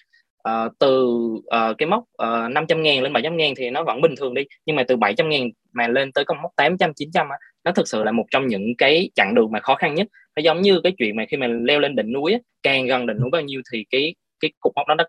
[0.50, 1.06] uh, từ
[1.38, 4.44] uh, cái mốc uh, 500 ngàn lên 700 ngàn thì nó vẫn bình thường đi
[4.66, 7.88] nhưng mà từ 700 ngàn mà lên tới con mốc 800 900 á, nó thực
[7.88, 10.08] sự là một trong những cái chặng đường mà khó khăn nhất.
[10.36, 13.08] Nó giống như cái chuyện mà khi mà leo lên đỉnh núi á, càng gần
[13.08, 15.04] đỉnh núi bao nhiêu thì cái cái cục mốc đó nó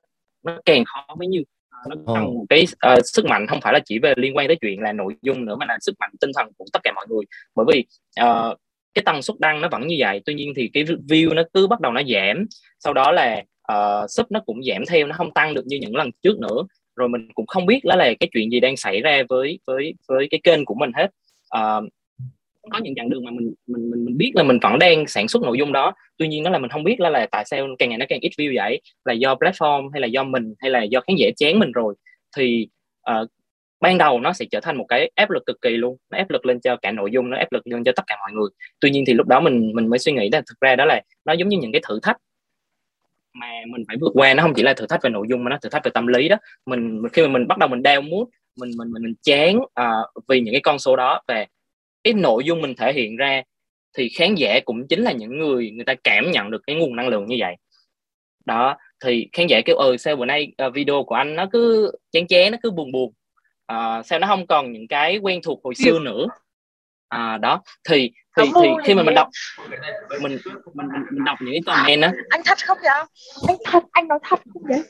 [0.44, 1.42] nó càng khó bấy nhiêu
[1.88, 4.56] nó cần một cái uh, sức mạnh không phải là chỉ về liên quan tới
[4.60, 7.06] chuyện là nội dung nữa mà là sức mạnh tinh thần của tất cả mọi
[7.08, 7.24] người.
[7.54, 7.84] Bởi vì
[8.24, 8.58] uh,
[8.94, 11.66] cái tần suất đăng nó vẫn như vậy tuy nhiên thì cái view nó cứ
[11.66, 12.46] bắt đầu nó giảm.
[12.80, 15.96] Sau đó là uh, sub nó cũng giảm theo nó không tăng được như những
[15.96, 16.66] lần trước nữa.
[16.96, 19.94] Rồi mình cũng không biết đó là cái chuyện gì đang xảy ra với với
[20.08, 21.10] với cái kênh của mình hết.
[21.58, 21.84] Uh,
[22.70, 25.28] có những chặng đường mà mình mình mình mình biết là mình vẫn đang sản
[25.28, 25.92] xuất nội dung đó.
[26.16, 28.20] Tuy nhiên nó là mình không biết là là tại sao càng ngày nó càng
[28.20, 28.80] ít view vậy.
[29.04, 31.94] Là do platform hay là do mình hay là do khán giả chán mình rồi.
[32.36, 32.68] Thì
[33.10, 33.28] uh,
[33.80, 35.96] ban đầu nó sẽ trở thành một cái áp lực cực kỳ luôn.
[36.10, 38.16] Nó áp lực lên cho cả nội dung nó áp lực lên cho tất cả
[38.20, 38.50] mọi người.
[38.80, 41.00] Tuy nhiên thì lúc đó mình mình mới suy nghĩ là thực ra đó là
[41.24, 42.16] nó giống như những cái thử thách
[43.34, 45.50] mà mình phải vượt qua nó không chỉ là thử thách về nội dung mà
[45.50, 46.36] nó thử thách về tâm lý đó.
[46.66, 50.24] Mình khi mà mình bắt đầu mình đeo mút mình mình mình, mình chán uh,
[50.28, 51.46] vì những cái con số đó và
[52.04, 53.42] cái nội dung mình thể hiện ra
[53.96, 56.96] thì khán giả cũng chính là những người người ta cảm nhận được cái nguồn
[56.96, 57.56] năng lượng như vậy.
[58.44, 61.92] Đó thì khán giả kêu ừ sao bữa nay uh, video của anh nó cứ
[62.12, 63.12] chán chán nó cứ buồn buồn
[63.72, 66.26] uh, sao nó không còn những cái quen thuộc hồi xưa nữa?
[67.08, 69.28] À đó thì thì thì khi mà mình đọc
[70.20, 70.38] mình
[70.74, 72.12] mình mình đọc những cái comment á.
[72.28, 73.04] Anh thật không vậy?
[73.48, 74.82] Anh thật anh nói thật không vậy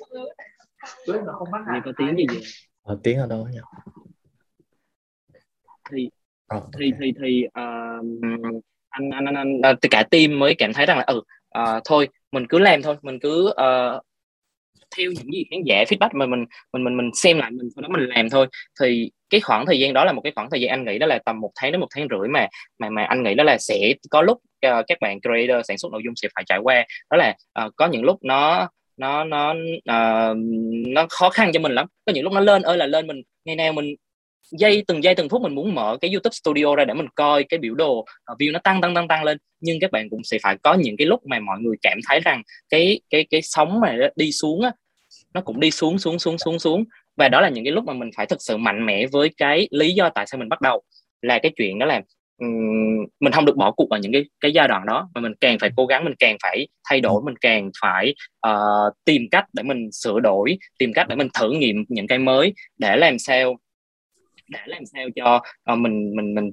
[1.72, 2.42] Nghe có tiếng gì vậy?
[2.82, 3.60] Ở tiếng ở đâu nhỉ?
[5.90, 6.08] Thì
[6.52, 8.04] Ờ, thì thì thì uh,
[8.88, 11.22] anh anh anh, anh cả team mới cảm thấy rằng là ừ
[11.58, 14.02] uh, thôi mình cứ làm thôi mình cứ uh,
[14.96, 17.82] theo những gì khán giả feedback mà mình mình mình mình xem lại mình sau
[17.82, 18.46] đó mình làm thôi.
[18.80, 21.06] Thì cái khoảng thời gian đó là một cái khoảng thời gian anh nghĩ đó
[21.06, 23.58] là tầm một tháng đến một tháng rưỡi mà mà mà anh nghĩ đó là
[23.58, 26.84] sẽ có lúc uh, các bạn creator sản xuất nội dung sẽ phải trải qua.
[27.10, 27.34] Đó là
[27.66, 29.50] uh, có những lúc nó nó nó
[29.90, 30.36] uh,
[30.86, 31.86] nó khó khăn cho mình lắm.
[32.06, 33.94] Có những lúc nó lên ơi là lên mình ngày nào mình
[34.50, 37.44] giây từng giây từng phút mình muốn mở cái YouTube Studio ra để mình coi
[37.44, 39.38] cái biểu đồ uh, view nó tăng tăng tăng tăng lên.
[39.60, 42.20] Nhưng các bạn cũng sẽ phải có những cái lúc mà mọi người cảm thấy
[42.20, 44.72] rằng cái cái cái sóng mà đi xuống á
[45.34, 46.84] nó cũng đi xuống xuống xuống xuống xuống.
[47.16, 49.68] Và đó là những cái lúc mà mình phải thực sự mạnh mẽ với cái
[49.70, 50.82] lý do tại sao mình bắt đầu.
[51.22, 52.02] Là cái chuyện đó là
[52.38, 55.10] um, mình không được bỏ cuộc ở những cái cái giai đoạn đó.
[55.14, 58.14] Mà mình càng phải cố gắng mình càng phải thay đổi mình càng phải
[58.48, 62.18] uh, tìm cách để mình sửa đổi tìm cách để mình thử nghiệm những cái
[62.18, 63.56] mới để làm sao
[64.48, 65.42] để làm sao cho
[65.72, 66.50] uh, mình mình mình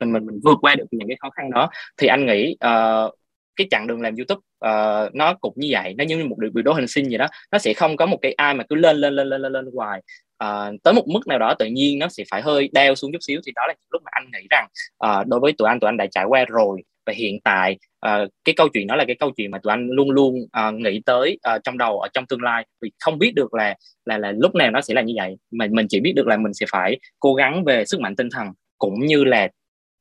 [0.00, 1.70] mình mình mình vượt qua được những cái khó khăn đó.
[1.96, 3.14] Thì anh nghĩ uh,
[3.56, 5.94] cái chặng đường làm YouTube uh, nó cũng như vậy.
[5.98, 7.26] Nó như một điều đồ hình sinh gì đó.
[7.52, 9.64] Nó sẽ không có một cái ai mà cứ lên lên lên lên lên lên
[9.74, 10.02] hoài.
[10.44, 13.18] Uh, tới một mức nào đó tự nhiên nó sẽ phải hơi đeo xuống chút
[13.20, 13.40] xíu.
[13.46, 14.66] Thì đó là những lúc mà anh nghĩ rằng
[15.06, 16.82] uh, đối với tụi anh tụi anh đã trải qua rồi.
[17.06, 19.88] Và hiện tại uh, cái câu chuyện đó là cái câu chuyện mà tụi anh
[19.90, 22.66] luôn luôn uh, nghĩ tới uh, trong đầu ở trong tương lai.
[22.82, 25.36] Vì không biết được là là là lúc nào nó sẽ là như vậy.
[25.50, 28.28] Mà mình chỉ biết được là mình sẽ phải cố gắng về sức mạnh tinh
[28.30, 29.48] thần cũng như là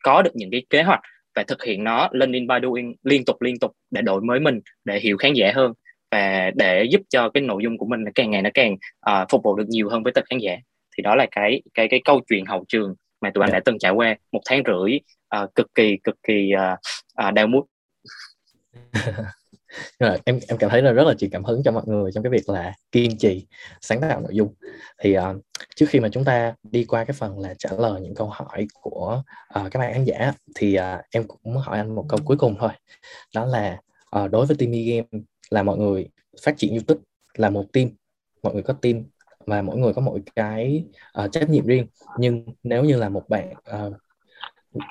[0.04, 1.00] có được những cái kế hoạch
[1.40, 4.60] và thực hiện nó learning by doing liên tục liên tục để đổi mới mình
[4.86, 5.74] để hiểu khán giả hơn
[6.12, 8.74] và để giúp cho cái nội dung của mình càng ngày nó càng
[9.12, 10.58] uh, phục vụ được nhiều hơn với tập khán giả
[10.98, 13.54] thì đó là cái cái cái câu chuyện hậu trường mà tụi anh yeah.
[13.54, 13.60] Dạ.
[13.60, 15.00] đã từng trải qua một tháng rưỡi
[15.44, 16.80] uh, cực kỳ cực kỳ uh,
[17.28, 17.66] uh, đau mút
[20.00, 22.24] là em em cảm thấy là rất là truyền cảm hứng cho mọi người trong
[22.24, 23.48] cái việc là kiên trì
[23.82, 24.54] sáng tạo nội dung.
[25.02, 25.24] Thì uh,
[25.76, 28.68] trước khi mà chúng ta đi qua cái phần là trả lời những câu hỏi
[28.82, 29.24] của
[29.60, 32.38] uh, các bạn khán giả thì uh, em cũng muốn hỏi anh một câu cuối
[32.38, 32.72] cùng thôi.
[33.36, 33.80] Đó là
[34.24, 36.10] uh, đối với team game là mọi người
[36.44, 37.02] phát triển youtube
[37.38, 37.90] là một team
[38.44, 39.04] mọi người có team
[39.46, 40.84] và mỗi người có mỗi cái
[41.24, 41.88] uh, trách nhiệm riêng.
[42.18, 43.94] Nhưng nếu như là một bạn uh,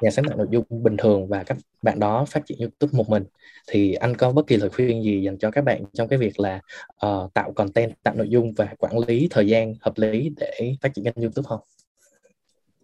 [0.03, 3.09] nhà sáng tạo nội dung bình thường và các bạn đó phát triển YouTube một
[3.09, 3.25] mình
[3.67, 6.41] thì anh có bất kỳ lời khuyên gì dành cho các bạn trong cái việc
[6.41, 6.61] là
[7.07, 10.95] uh, tạo content, tạo nội dung và quản lý thời gian hợp lý để phát
[10.95, 11.61] triển kênh YouTube không?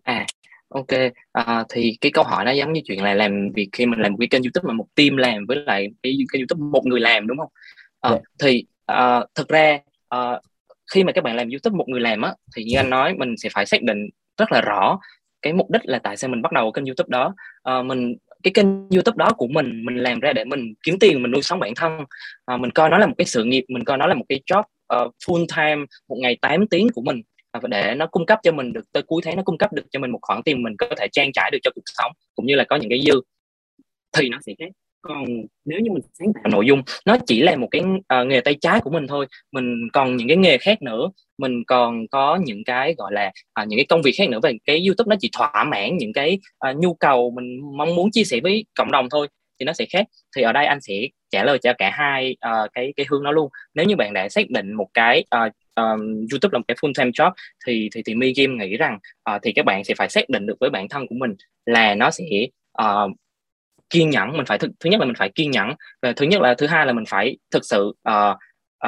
[0.03, 0.27] À,
[0.69, 0.87] ok.
[1.33, 4.13] À, thì cái câu hỏi nó giống như chuyện là làm việc khi mình làm
[4.13, 7.01] một cái kênh YouTube mà một team làm với lại cái kênh YouTube một người
[7.01, 7.51] làm đúng không?
[8.01, 8.23] À, yeah.
[8.39, 8.47] Dạ.
[8.47, 9.79] Thì uh, thực ra
[10.15, 10.41] uh,
[10.93, 13.35] khi mà các bạn làm YouTube một người làm á thì như anh nói mình
[13.37, 14.99] sẽ phải xác định rất là rõ
[15.43, 17.35] cái mục đích là tại sao mình bắt đầu kênh youtube đó
[17.79, 21.23] uh, mình cái kênh youtube đó của mình mình làm ra để mình kiếm tiền
[21.23, 21.93] mình nuôi sống bản thân.
[22.45, 24.41] À, mình coi nó là một cái sự nghiệp mình coi nó là một cái
[24.47, 28.39] job uh, full time một ngày 8 tiếng của mình à, để nó cung cấp
[28.43, 30.63] cho mình được tới cuối tháng nó cung cấp được cho mình một khoản tiền
[30.63, 33.01] mình có thể trang trải được cho cuộc sống cũng như là có những cái
[33.07, 33.21] dư.
[34.13, 34.69] Thì nó sẽ khác
[35.09, 35.25] còn
[35.65, 38.55] nếu như mình sáng tạo nội dung nó chỉ là một cái uh, nghề tay
[38.61, 39.27] trái của mình thôi.
[39.53, 41.11] Mình còn những cái nghề khác nữa.
[41.39, 44.51] Mình còn có những cái gọi là uh, những cái công việc khác nữa và
[44.65, 46.39] cái youtube nó chỉ thỏa mãn những cái
[46.71, 49.29] uh, nhu cầu mình mong muốn chia sẻ với cộng đồng thôi
[49.61, 50.07] thì nó sẽ khác.
[50.37, 50.95] Thì ở đây anh sẽ
[51.31, 53.49] trả lời cho cả hai uh, cái cái hướng đó luôn.
[53.75, 56.93] Nếu như bạn đã xác định một cái uh, um, YouTube là một cái full
[56.99, 57.33] time job
[57.67, 58.99] thì thì thì Mi Game nghĩ rằng
[59.35, 61.35] uh, thì các bạn sẽ phải xác định được với bản thân của mình
[61.67, 62.25] là nó sẽ
[62.83, 63.11] uh,
[63.91, 65.71] kiên nhẫn mình phải thứ, thứ nhất là mình phải kiên nhẫn
[66.03, 68.37] và thứ nhất là thứ hai là mình phải thực sự uh,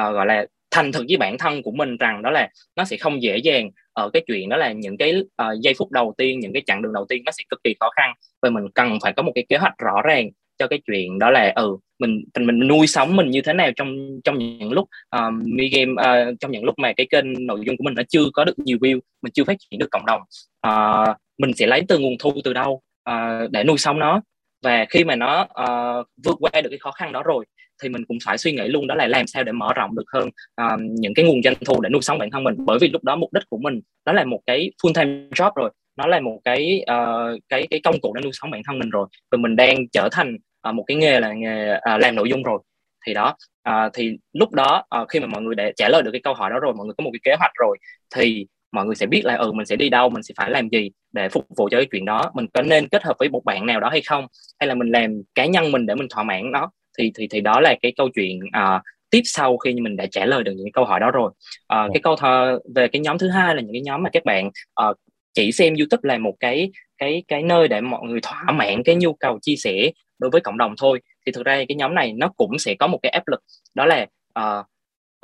[0.01, 2.97] uh, gọi là thành thực với bản thân của mình rằng đó là nó sẽ
[2.97, 6.39] không dễ dàng ở cái chuyện đó là những cái uh, giây phút đầu tiên
[6.39, 8.97] những cái chặng đường đầu tiên nó sẽ cực kỳ khó khăn và mình cần
[9.03, 10.29] phải có một cái kế hoạch rõ ràng
[10.59, 13.71] cho cái chuyện đó là ừ mình mình, mình nuôi sống mình như thế nào
[13.75, 17.59] trong trong những lúc um, mi game uh, trong những lúc mà cái kênh nội
[17.65, 20.05] dung của mình nó chưa có được nhiều view mình chưa phát triển được cộng
[20.05, 20.21] đồng.
[20.67, 24.21] Uh, mình sẽ lấy từ nguồn thu từ đâu uh, để nuôi sống nó
[24.63, 27.45] và khi mà nó uh, vượt qua được cái khó khăn đó rồi
[27.83, 30.05] thì mình cũng phải suy nghĩ luôn đó là làm sao để mở rộng được
[30.13, 30.29] hơn
[30.61, 32.55] uh, những cái nguồn doanh thu để nuôi sống bản thân mình.
[32.57, 35.51] Bởi vì lúc đó mục đích của mình đó là một cái full time job
[35.55, 35.69] rồi.
[35.97, 38.89] Nó là một cái uh, cái cái công cụ để nuôi sống bản thân mình
[38.89, 39.07] rồi.
[39.31, 40.37] Và mình đang trở thành
[40.69, 42.59] uh, một cái nghề là nghề uh, làm nội dung rồi.
[43.05, 43.35] Thì đó
[43.69, 46.33] uh, thì lúc đó uh, khi mà mọi người để trả lời được cái câu
[46.33, 47.77] hỏi đó rồi mọi người có một cái kế hoạch rồi
[48.15, 50.69] thì mọi người sẽ biết là ừ mình sẽ đi đâu mình sẽ phải làm
[50.69, 52.31] gì để phục vụ cho cái chuyện đó.
[52.33, 54.27] Mình có nên kết hợp với một bạn nào đó hay không?
[54.59, 56.71] Hay là mình làm cá nhân mình để mình thỏa mãn nó?
[56.97, 60.25] Thì thì thì đó là cái câu chuyện uh, tiếp sau khi mình đã trả
[60.25, 61.31] lời được những câu hỏi đó rồi.
[61.73, 64.25] Uh, cái câu thơ về cái nhóm thứ hai là những cái nhóm mà các
[64.25, 64.47] bạn
[64.89, 64.97] uh,
[65.33, 68.95] chỉ xem YouTube là một cái cái cái nơi để mọi người thỏa mãn cái
[68.95, 71.01] nhu cầu chia sẻ đối với cộng đồng thôi.
[71.25, 73.39] Thì thực ra cái nhóm này nó cũng sẽ có một cái áp lực.
[73.75, 74.05] Đó là
[74.39, 74.65] uh,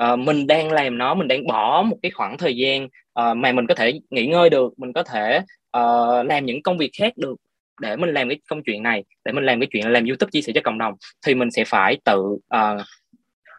[0.04, 3.52] uh, mình đang làm nó mình đang bỏ một cái khoảng thời gian uh, mà
[3.52, 5.42] mình có thể nghỉ ngơi được mình có thể
[5.78, 7.36] uh, làm những công việc khác được
[7.82, 10.42] để mình làm cái công chuyện này để mình làm cái chuyện làm youtube chia
[10.42, 10.94] sẻ cho cộng đồng.
[11.26, 12.20] Thì mình sẽ phải tự
[12.56, 12.82] uh,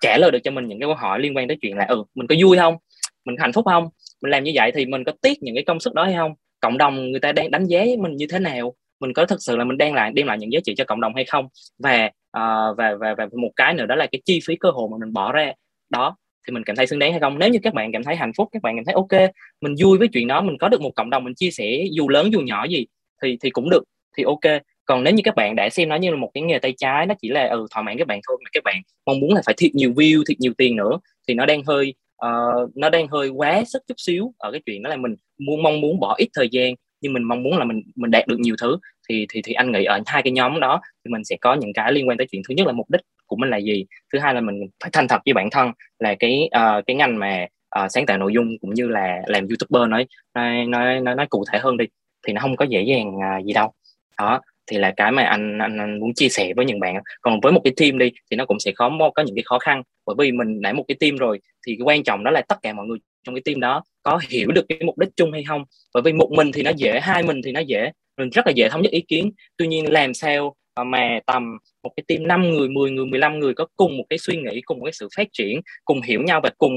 [0.01, 2.05] trả lời được cho mình những cái câu hỏi liên quan tới chuyện là ừ
[2.15, 2.77] mình có vui không?
[3.25, 3.89] Mình hạnh phúc không?
[4.23, 6.35] Mình làm như vậy thì mình có tiếc những cái công sức đó hay không?
[6.61, 8.75] Cộng đồng người ta đang đánh giá mình như thế nào?
[9.01, 11.01] Mình có thực sự là mình đang lại đem lại những giá trị cho cộng
[11.01, 11.49] đồng hay không?
[11.79, 14.89] Và uh, và, và và một cái nữa đó là cái chi phí cơ hội
[14.91, 15.53] mà mình bỏ ra.
[15.91, 16.17] Đó
[16.47, 17.39] thì mình cảm thấy xứng đáng hay không?
[17.39, 19.99] Nếu như các bạn cảm thấy hạnh phúc các bạn cảm thấy ok mình vui
[19.99, 22.41] với chuyện đó mình có được một cộng đồng mình chia sẻ dù lớn dù
[22.41, 22.87] nhỏ gì
[23.23, 23.85] thì thì cũng được
[24.17, 24.63] thì ok.
[24.85, 27.07] Còn nếu như các bạn đã xem nó như là một cái nghề tay trái
[27.07, 28.77] nó chỉ là ừ thỏa mãn các bạn thôi mà các bạn
[29.07, 31.95] mong muốn là phải thiệt nhiều view thiệt nhiều tiền nữa thì nó đang hơi
[32.27, 35.63] uh, nó đang hơi quá sức chút xíu ở cái chuyện đó là mình muốn
[35.63, 38.41] mong muốn bỏ ít thời gian nhưng mình mong muốn là mình mình đạt được
[38.41, 38.77] nhiều thứ.
[39.09, 41.73] Thì thì thì anh nghĩ ở hai cái nhóm đó thì mình sẽ có những
[41.73, 42.43] cái liên quan tới chuyện.
[42.49, 43.85] Thứ nhất là mục đích của mình là gì?
[44.13, 47.19] Thứ hai là mình phải thành thật với bản thân là cái uh, cái ngành
[47.19, 47.47] mà
[47.85, 51.27] uh, sáng tạo nội dung cũng như là làm youtuber nói nói nói nói, nói
[51.31, 51.85] cụ thể hơn đi
[52.27, 53.73] thì nó không có dễ dàng uh, gì đâu.
[54.19, 57.41] Đó thì là cái mà anh, anh anh muốn chia sẻ với những bạn còn
[57.41, 59.83] với một cái team đi thì nó cũng sẽ có có những cái khó khăn
[60.07, 62.57] bởi vì mình đã một cái team rồi thì cái quan trọng đó là tất
[62.63, 65.45] cả mọi người trong cái team đó có hiểu được cái mục đích chung hay
[65.45, 65.65] không.
[65.95, 68.53] Bởi vì một mình thì nó dễ hai mình thì nó dễ mình rất là
[68.57, 69.33] dễ thống nhất ý kiến.
[69.57, 73.39] Tuy nhiên làm sao Ờ, mà tầm một cái team 5 người 10 người 15
[73.39, 76.23] người có cùng một cái suy nghĩ cùng một cái sự phát triển cùng hiểu
[76.23, 76.73] nhau và cùng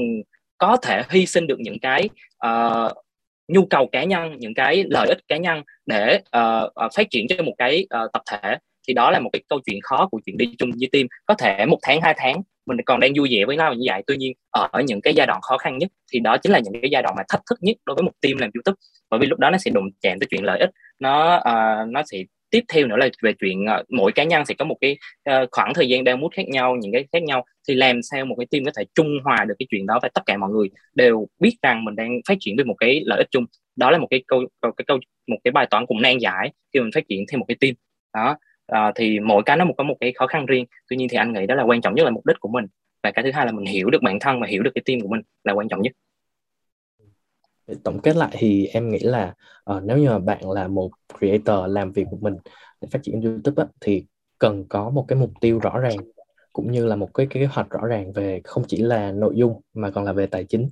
[0.58, 2.08] có thể hy sinh được những cái
[2.46, 2.92] uh,
[3.48, 7.42] nhu cầu cá nhân những cái lợi ích cá nhân để uh, phát triển cho
[7.42, 8.56] một cái uh, tập thể
[8.88, 11.06] thì đó là một cái câu chuyện khó của chuyện đi chung với team.
[11.26, 14.02] Có thể một tháng hai tháng mình còn đang vui vẻ với nhau như vậy
[14.06, 16.72] tuy nhiên ở những cái giai đoạn khó khăn nhất thì đó chính là những
[16.82, 18.76] cái giai đoạn mà thách thức nhất đối với một team làm youtube.
[19.10, 22.02] Bởi vì lúc đó nó sẽ đụng chạm tới chuyện lợi ích nó uh, nó
[22.06, 22.18] sẽ
[22.50, 24.96] tiếp theo nữa là về chuyện uh, mỗi cá nhân sẽ có một cái
[25.30, 28.24] uh, khoảng thời gian đang mút khác nhau những cái khác nhau thì làm sao
[28.24, 30.50] một cái team có thể trung hòa được cái chuyện đó và tất cả mọi
[30.50, 33.44] người đều biết rằng mình đang phát triển về một cái lợi ích chung.
[33.76, 36.52] Đó là một cái câu, câu cái câu một cái bài toán cũng nan giải
[36.74, 37.74] khi mình phát triển thêm một cái team.
[38.14, 38.36] Đó
[38.88, 40.64] uh, thì mỗi cái nó một có một cái khó khăn riêng.
[40.90, 42.66] Tuy nhiên thì anh nghĩ đó là quan trọng nhất là mục đích của mình.
[43.02, 45.00] Và cái thứ hai là mình hiểu được bản thân và hiểu được cái team
[45.00, 45.92] của mình là quan trọng nhất
[47.84, 49.34] tổng kết lại thì em nghĩ là
[49.72, 52.36] uh, nếu như mà bạn là một creator làm việc một mình
[52.80, 54.04] để phát triển YouTube á, thì
[54.38, 55.96] cần có một cái mục tiêu rõ ràng
[56.52, 59.60] cũng như là một cái kế hoạch rõ ràng về không chỉ là nội dung
[59.74, 60.68] mà còn là về tài chính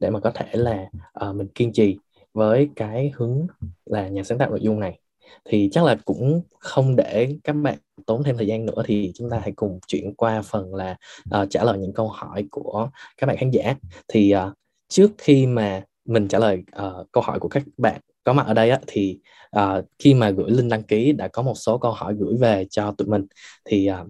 [0.00, 0.86] để mà có thể là
[1.28, 1.98] uh, mình kiên trì
[2.34, 3.46] với cái hướng
[3.84, 4.98] là nhà sáng tạo nội dung này.
[5.44, 9.30] Thì chắc là cũng không để các bạn tốn thêm thời gian nữa thì chúng
[9.30, 10.96] ta hãy cùng chuyển qua phần là
[11.42, 13.74] uh, trả lời những câu hỏi của các bạn khán giả.
[14.08, 14.52] Thì uh,
[14.88, 18.00] trước khi mà mình trả lời uh, câu hỏi của các bạn.
[18.24, 19.18] Có mặt ở đây á, thì
[19.58, 22.66] uh, khi mà gửi link đăng ký đã có một số câu hỏi gửi về
[22.70, 23.26] cho tụi mình
[23.64, 24.08] thì uh,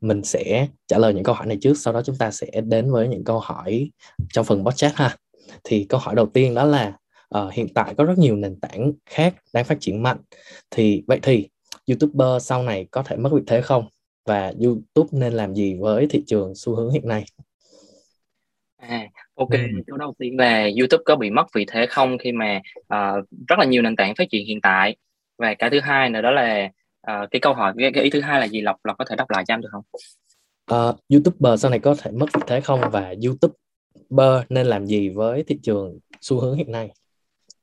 [0.00, 2.92] mình sẽ trả lời những câu hỏi này trước sau đó chúng ta sẽ đến
[2.92, 3.90] với những câu hỏi
[4.32, 5.16] trong phần bot chat ha.
[5.64, 6.96] Thì câu hỏi đầu tiên đó là
[7.38, 10.18] uh, hiện tại có rất nhiều nền tảng khác đang phát triển mạnh.
[10.70, 11.48] Thì vậy thì
[11.86, 13.88] youtuber sau này có thể mất vị thế không?
[14.26, 17.24] Và youtube nên làm gì với thị trường xu hướng hiện nay?
[18.76, 19.50] À, ok,
[19.86, 23.58] câu đầu tiên là YouTube có bị mất vị thế không khi mà uh, rất
[23.58, 24.96] là nhiều nền tảng phát triển hiện tại
[25.38, 26.70] và cái thứ hai nữa đó là
[27.10, 29.16] uh, cái câu hỏi cái, cái ý thứ hai là gì lộc lộc có thể
[29.16, 29.84] đọc lại cho em được không?
[30.72, 35.08] Uh, YouTuber sau này có thể mất vị thế không và YouTuber nên làm gì
[35.08, 36.90] với thị trường xu hướng hiện nay?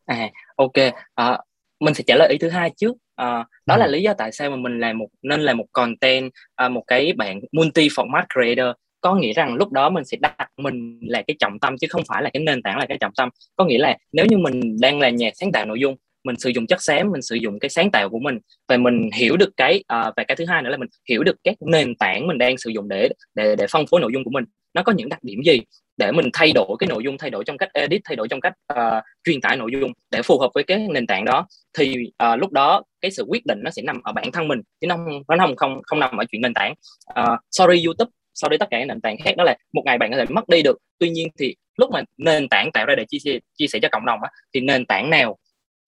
[0.06, 0.74] À, ok,
[1.22, 1.40] uh,
[1.80, 2.92] mình sẽ trả lời ý thứ hai trước.
[3.22, 3.80] Uh, đó ừ.
[3.80, 6.32] là lý do tại sao mà mình làm một nên là một content
[6.66, 10.36] uh, một cái bạn multi format creator có nghĩa rằng lúc đó mình sẽ đặt
[10.58, 13.12] mình là cái trọng tâm chứ không phải là cái nền tảng là cái trọng
[13.18, 13.30] tâm.
[13.56, 16.50] Có nghĩa là nếu như mình đang là nhà sáng tạo nội dung mình sử
[16.50, 19.50] dụng chất xám mình sử dụng cái sáng tạo của mình và mình hiểu được
[19.58, 22.38] cái uh, và cái thứ hai nữa là mình hiểu được các nền tảng mình
[22.38, 24.44] đang sử dụng để để để phân phối nội dung của mình
[24.74, 25.62] nó có những đặc điểm gì
[25.98, 28.42] để mình thay đổi cái nội dung thay đổi trong cách edit thay đổi trong
[28.42, 31.48] cách uh, truyền tải nội dung để phù hợp với cái nền tảng đó?
[31.78, 34.62] Thì uh, lúc đó cái sự quyết định nó sẽ nằm ở bản thân mình
[34.82, 36.74] chứ nó không nó không không không nằm ở chuyện nền tảng.
[37.20, 39.98] Uh, sorry youtube so với tất cả các nền tảng khác đó là một ngày
[39.98, 42.96] bạn có thể mất đi được tuy nhiên thì lúc mà nền tảng tạo ra
[42.96, 45.38] để chia sẻ chia sẻ cho cộng đồng á, thì nền tảng nào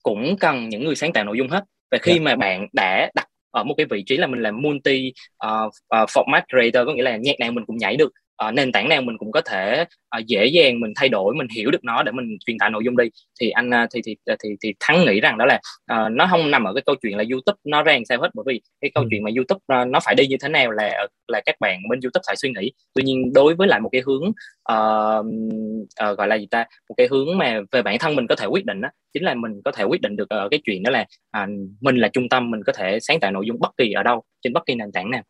[0.03, 2.21] cũng cần những người sáng tạo nội dung hết và khi yeah.
[2.21, 2.25] Dạ.
[2.25, 5.13] mà bạn đã đặt ở một cái vị trí là mình là multi
[5.45, 8.11] uh, uh, format creator có nghĩa là nhạc nào mình cũng nhảy được
[8.47, 9.86] uh, nền tảng nào mình cũng có thể
[10.19, 12.83] uh, dễ dàng mình thay đổi mình hiểu được nó để mình truyền tải nội
[12.86, 13.05] dung đi.
[13.41, 15.59] Thì anh uh, thì, thì thì thì thắng nghĩ rằng đó là
[15.93, 18.29] uh, nó không nằm ở cái câu chuyện là youtube nó ra sao hết.
[18.33, 19.07] Bởi vì cái câu ừ.
[19.11, 21.99] chuyện mà youtube uh, nó phải đi như thế nào là là các bạn bên
[22.03, 22.71] youtube phải suy nghĩ.
[22.93, 24.23] Tuy nhiên đối với lại một cái hướng
[24.71, 25.25] uh,
[26.09, 28.45] uh, gọi là gì ta một cái hướng mà về bản thân mình có thể
[28.45, 30.91] quyết định đó chính là mình có thể quyết định được ở cái chuyện đó
[30.91, 31.05] là
[31.43, 31.49] uh,
[31.81, 34.23] mình là trung tâm mình có thể sáng tạo nội dung bất kỳ ở đâu
[34.41, 35.23] trên bất kỳ nền tảng nào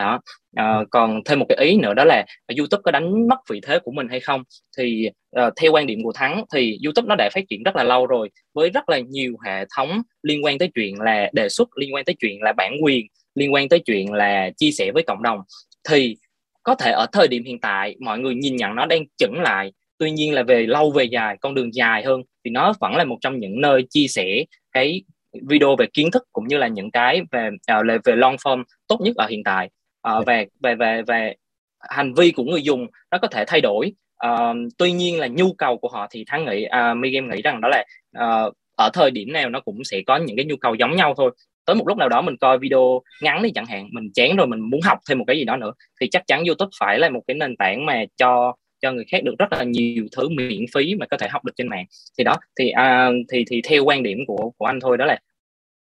[0.00, 0.20] đó.
[0.56, 2.24] À, còn thêm một cái ý nữa đó là
[2.58, 4.42] YouTube có đánh mất vị thế của mình hay không?
[4.78, 5.08] Thì
[5.40, 8.06] uh, theo quan điểm của thắng thì YouTube nó đã phát triển rất là lâu
[8.06, 11.94] rồi với rất là nhiều hệ thống liên quan tới chuyện là đề xuất liên
[11.94, 15.22] quan tới chuyện là bản quyền liên quan tới chuyện là chia sẻ với cộng
[15.22, 15.40] đồng.
[15.88, 16.16] Thì
[16.62, 19.72] có thể ở thời điểm hiện tại mọi người nhìn nhận nó đang chững lại.
[19.98, 23.04] Tuy nhiên là về lâu về dài con đường dài hơn thì nó vẫn là
[23.04, 25.02] một trong những nơi chia sẻ cái
[25.48, 29.00] video về kiến thức cũng như là những cái về uh, về long form tốt
[29.00, 29.70] nhất ở hiện tại
[30.08, 31.34] uh, về về về về
[31.80, 33.92] hành vi của người dùng nó có thể thay đổi.
[34.26, 37.42] Uh, tuy nhiên là nhu cầu của họ thì thắng nghĩ uh, mi game nghĩ
[37.42, 37.84] rằng đó là
[38.18, 41.14] uh, ở thời điểm nào nó cũng sẽ có những cái nhu cầu giống nhau
[41.16, 41.30] thôi.
[41.64, 44.46] Tới một lúc nào đó mình coi video ngắn đi chẳng hạn mình chán rồi
[44.46, 47.10] mình muốn học thêm một cái gì đó nữa thì chắc chắn YouTube phải là
[47.10, 50.64] một cái nền tảng mà cho cho người khác được rất là nhiều thứ miễn
[50.74, 51.84] phí mà có thể học được trên mạng.
[52.18, 55.18] Thì đó thì uh, thì thì theo quan điểm của của anh thôi đó là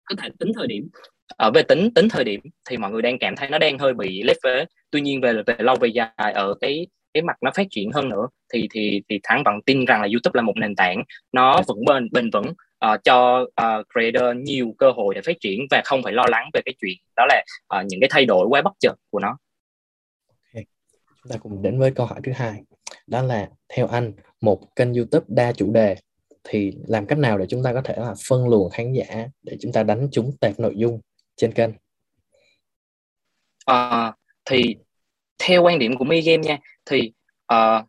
[0.06, 0.90] có thể tính thời điểm
[1.28, 3.94] ở về tính tính thời điểm thì mọi người đang cảm thấy nó đang hơi
[3.94, 7.52] bị lép vế tuy nhiên về về lâu về dài ở cái cái mặt nó
[7.56, 10.54] phát triển hơn nữa thì thì thì thắng vẫn tin rằng là YouTube là một
[10.58, 12.54] nền tảng nó vững bền bền vững
[12.86, 16.50] uh, cho uh, creator nhiều cơ hội để phát triển và không phải lo lắng
[16.54, 17.44] về cái chuyện đó là
[17.80, 19.38] uh, những cái thay đổi quá bất chợt của nó.
[20.54, 20.66] Okay.
[21.24, 22.62] Chúng ta cùng đến với câu hỏi thứ hai
[23.08, 25.96] đó là theo anh một kênh YouTube đa chủ đề
[26.44, 29.58] thì làm cách nào để chúng ta có thể là phân luồng khán giả để
[29.60, 31.00] chúng ta đánh trúng tệp nội dung
[31.36, 31.70] trên kênh.
[33.66, 34.14] À,
[34.46, 34.76] thì
[35.44, 37.12] theo quan điểm của Mi Game nha thì
[37.54, 37.86] uh,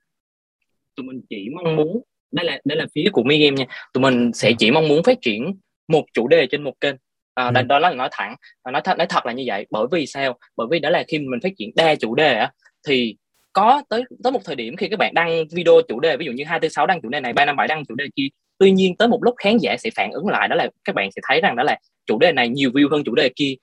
[0.95, 4.03] tụi mình chỉ mong muốn đây là đây là phía của Mi Game nha tụi
[4.03, 6.95] mình sẽ chỉ mong muốn phát triển một chủ đề trên một kênh.
[7.35, 7.63] À, ừ.
[7.63, 8.37] đó là nói thẳng
[8.73, 9.67] nói thật nói thật là như vậy.
[9.71, 10.39] Bởi vì sao?
[10.57, 12.53] Bởi vì đó là khi mình phát triển đa chủ đề á
[12.89, 13.17] thì
[13.53, 16.33] có tới tới một thời điểm khi các bạn đăng video chủ đề ví dụ
[16.33, 18.27] như hai tư sáu đăng chủ đề này ba năm bảy đăng chủ đề kia
[18.59, 21.11] tuy nhiên tới một lúc khán giả sẽ phản ứng lại đó là các bạn
[21.13, 23.55] sẽ thấy rằng đó là chủ đề này nhiều view hơn chủ đề kia.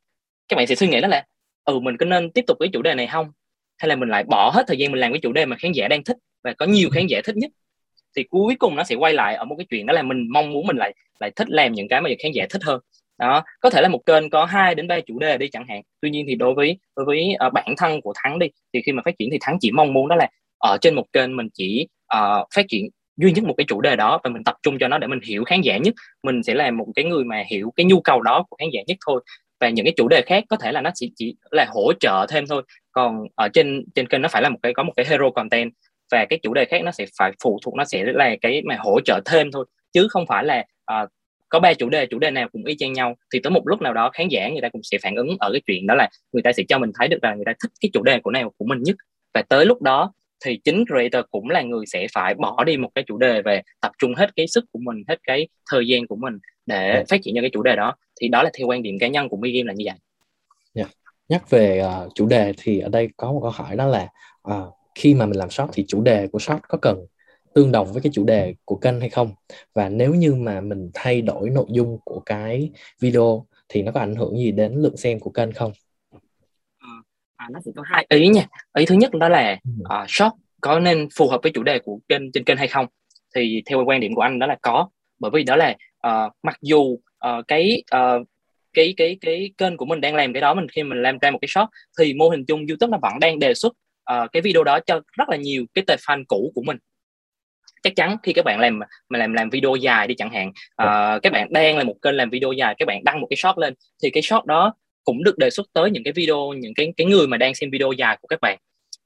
[0.48, 1.26] Các bạn sẽ suy nghĩ đó là
[1.64, 3.32] ừ mình có nên tiếp tục với chủ đề này không?
[3.78, 5.72] Hay là mình lại bỏ hết thời gian mình làm cái chủ đề mà khán
[5.72, 7.52] giả đang thích và có nhiều khán giả thích nhất?
[8.16, 10.52] Thì cuối cùng nó sẽ quay lại ở một cái chuyện đó là mình mong
[10.52, 12.80] muốn mình lại lại thích làm những cái mà khán giả thích hơn.
[13.18, 15.82] Đó có thể là một kênh có 2 đến 3 chủ đề đi chẳng hạn.
[16.02, 18.92] Tuy nhiên thì đối với đối với uh, bản thân của thắng đi thì khi
[18.92, 21.48] mà phát triển thì thắng chỉ mong muốn đó là ở trên một kênh mình
[21.54, 21.88] chỉ
[22.18, 24.88] uh, phát triển duy nhất một cái chủ đề đó và mình tập trung cho
[24.88, 25.94] nó để mình hiểu khán giả nhất.
[26.24, 28.82] Mình sẽ là một cái người mà hiểu cái nhu cầu đó của khán giả
[28.88, 29.24] nhất thôi.
[29.60, 32.26] Và những cái chủ đề khác có thể là nó chỉ chỉ là hỗ trợ
[32.30, 32.64] thêm thôi.
[32.92, 35.72] Còn ở trên trên kênh nó phải là một cái có một cái hero content.
[36.12, 38.78] Và cái chủ đề khác nó sẽ phải phụ thuộc nó sẽ là cái mà
[38.80, 39.66] hỗ trợ thêm thôi.
[39.94, 41.10] Chứ không phải là uh,
[41.50, 43.16] có ba chủ đề chủ đề nào cũng y chang nhau.
[43.34, 45.50] Thì tới một lúc nào đó khán giả người ta cũng sẽ phản ứng ở
[45.52, 47.72] cái chuyện đó là người ta sẽ cho mình thấy được là người ta thích
[47.82, 48.96] cái chủ đề của nào của mình nhất.
[49.34, 52.90] Và tới lúc đó thì chính creator cũng là người sẽ phải bỏ đi một
[52.96, 56.08] cái chủ đề về tập trung hết cái sức của mình hết cái thời gian
[56.08, 56.34] của mình
[56.66, 57.08] để yeah.
[57.10, 59.30] phát triển cho cái chủ đề đó thì đó là theo quan điểm cá nhân
[59.30, 59.96] của mi game là như vậy
[60.74, 60.90] yeah.
[61.30, 64.08] nhắc về uh, chủ đề thì ở đây có một câu hỏi đó là
[64.50, 67.06] uh, khi mà mình làm short thì chủ đề của short có cần
[67.54, 69.32] tương đồng với cái chủ đề của kênh hay không
[69.74, 72.70] và nếu như mà mình thay đổi nội dung của cái
[73.00, 75.72] video thì nó có ảnh hưởng gì đến lượng xem của kênh không
[77.44, 78.46] à nó sẽ có hai ý nha.
[78.78, 82.00] Ý thứ nhất đó là uh, short có nên phù hợp với chủ đề của
[82.08, 82.86] kênh trên kênh hay không?
[83.36, 84.90] Thì theo quan điểm của anh đó là có
[85.20, 85.76] bởi vì đó là
[86.08, 86.82] uh, mặc dù
[87.28, 88.28] uh, cái uh,
[88.74, 91.32] cái cái cái kênh của mình đang làm cái đó mình khi mình làm ra
[91.32, 91.70] một cái short
[92.00, 93.74] thì mô hình chung YouTube nó vẫn đang đề xuất
[94.14, 96.78] uh, cái video đó cho rất là nhiều cái tệp fan cũ của mình.
[97.84, 98.80] Chắc chắn khi các bạn làm
[99.10, 100.48] mà làm làm video dài đi chẳng hạn
[100.84, 103.38] uh, các bạn đang là một kênh làm video dài các bạn đăng một cái
[103.38, 103.74] short lên
[104.04, 104.74] thì cái short đó
[105.04, 107.70] cũng được đề xuất tới những cái video, những cái cái người mà đang xem
[107.72, 108.58] video dài của các bạn.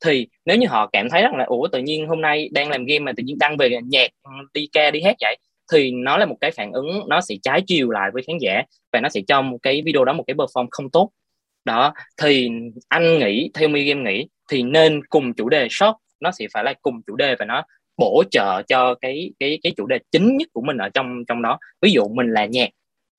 [0.06, 2.86] Thì nếu như họ cảm thấy rằng là, ủa, tự nhiên hôm nay đang làm
[2.86, 4.12] game mà tự nhiên đăng về nhạc,
[4.54, 5.38] đi ca, đi hát vậy?
[5.74, 8.64] Thì nó là một cái phản ứng, nó sẽ trái chiều lại với khán giả
[8.94, 11.10] và nó sẽ cho một cái video đó một cái perform không tốt.
[11.66, 12.50] Đó, thì
[12.88, 16.64] anh nghĩ, theo mi game nghĩ, thì nên cùng chủ đề short nó sẽ phải
[16.64, 17.64] là cùng chủ đề và nó
[17.98, 21.42] bổ trợ cho cái cái cái chủ đề chính nhất của mình ở trong trong
[21.42, 21.60] đó.
[21.82, 22.70] Ví dụ mình là nhạc,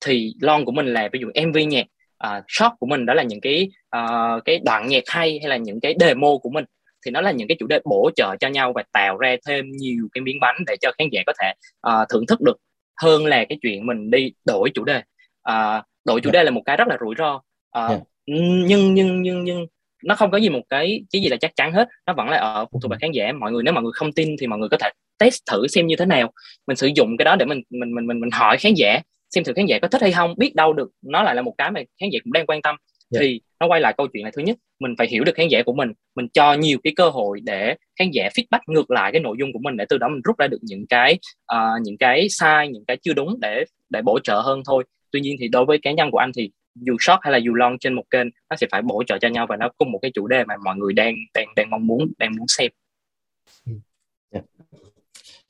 [0.05, 1.85] thì lon của mình là, ví dụ mv nhạc
[2.27, 5.57] uh, short của mình đó là những cái uh, cái đoạn nhạc hay hay là
[5.57, 6.65] những cái demo của mình
[7.05, 9.65] thì nó là những cái chủ đề bổ trợ cho nhau và tạo ra thêm
[9.71, 11.53] nhiều cái miếng bánh để cho khán giả có thể
[11.87, 12.57] uh, thưởng thức được
[13.01, 14.97] hơn là cái chuyện mình đi đổi chủ đề
[15.49, 16.33] uh, đổi chủ yeah.
[16.33, 16.39] Dạ.
[16.39, 17.41] đề là một cái rất là rủi ro uh,
[17.75, 17.89] yeah.
[17.89, 17.97] Dạ.
[18.25, 19.65] nhưng nhưng nhưng nhưng
[20.03, 22.37] nó không có gì một cái cái gì là chắc chắn hết nó vẫn là
[22.37, 24.59] ở phụ thuộc vào khán giả mọi người nếu mọi người không tin thì mọi
[24.59, 26.31] người có thể test thử xem như thế nào
[26.67, 29.43] mình sử dụng cái đó để mình mình mình mình mình hỏi khán giả xem
[29.43, 31.71] thử khán giả có thích hay không biết đâu được nó lại là một cái
[31.71, 33.09] mà khán giả cũng đang quan tâm yeah.
[33.09, 33.19] Dạ.
[33.21, 35.63] thì nó quay lại câu chuyện là thứ nhất mình phải hiểu được khán giả
[35.65, 39.21] của mình mình cho nhiều cái cơ hội để khán giả feedback ngược lại cái
[39.21, 41.19] nội dung của mình để từ đó mình rút ra được những cái
[41.53, 45.21] uh, những cái sai những cái chưa đúng để để bổ trợ hơn thôi tuy
[45.21, 47.77] nhiên thì đối với cá nhân của anh thì dù short hay là dù long
[47.79, 50.11] trên một kênh nó sẽ phải bổ trợ cho nhau và nó cùng một cái
[50.13, 52.71] chủ đề mà mọi người đang đang đang mong muốn đang muốn xem
[53.67, 53.79] yeah.
[54.31, 54.41] Dạ.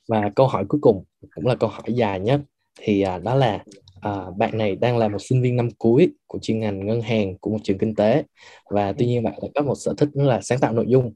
[0.08, 1.04] và câu hỏi cuối cùng
[1.34, 2.40] cũng là câu hỏi dài nhất
[2.82, 3.64] thì à, đó là
[4.00, 7.38] à, bạn này đang là một sinh viên năm cuối của chuyên ngành ngân hàng
[7.38, 8.24] của một trường kinh tế.
[8.70, 11.12] Và tuy nhiên bạn lại có một sở thích là sáng tạo nội dung.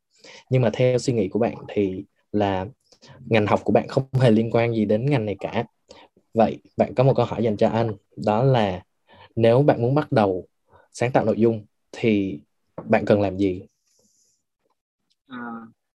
[0.50, 2.66] Nhưng mà theo suy nghĩ của bạn thì là
[3.26, 5.64] ngành học của bạn không hề liên quan gì đến ngành này cả.
[6.34, 8.82] Vậy bạn có một câu hỏi dành cho anh đó là
[9.36, 10.46] nếu bạn muốn bắt đầu
[10.92, 12.40] sáng tạo nội dung thì
[12.84, 13.62] bạn cần làm gì?
[15.28, 15.38] À,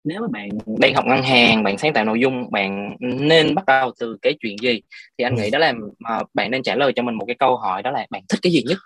[0.06, 0.48] nếu mà bạn
[0.78, 4.34] đang học ngân hàng bạn sáng tạo nội dung bạn nên bắt đầu từ cái
[4.40, 4.80] chuyện gì
[5.18, 5.42] thì anh ừ.
[5.42, 7.90] nghĩ đó là mà bạn nên trả lời cho mình một cái câu hỏi đó
[7.90, 8.78] là bạn thích cái gì nhất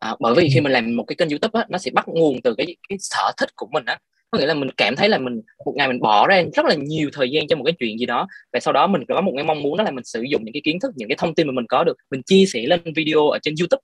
[0.00, 0.62] à, bởi vì khi ừ.
[0.62, 3.32] mình làm một cái kênh youtube á, nó sẽ bắt nguồn từ cái cái sở
[3.36, 3.98] thích của mình á
[4.30, 6.74] có nghĩa là mình cảm thấy là mình một ngày mình bỏ ra rất là
[6.74, 9.32] nhiều thời gian cho một cái chuyện gì đó và sau đó mình có một
[9.36, 11.34] cái mong muốn đó là mình sử dụng những cái kiến thức những cái thông
[11.34, 13.82] tin mà mình có được mình chia sẻ lên video ở trên youtube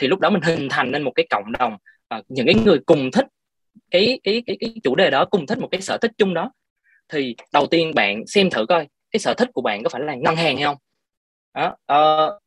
[0.00, 1.76] thì lúc đó mình hình thành nên một cái cộng đồng
[2.18, 3.26] uh, những cái người cùng thích
[3.90, 6.52] cái cái cái cái chủ đề đó cùng thích một cái sở thích chung đó.
[7.12, 10.14] Thì đầu tiên bạn xem thử coi cái sở thích của bạn có phải là
[10.14, 10.76] ngân hàng hay không?
[11.54, 12.42] Đó, uh,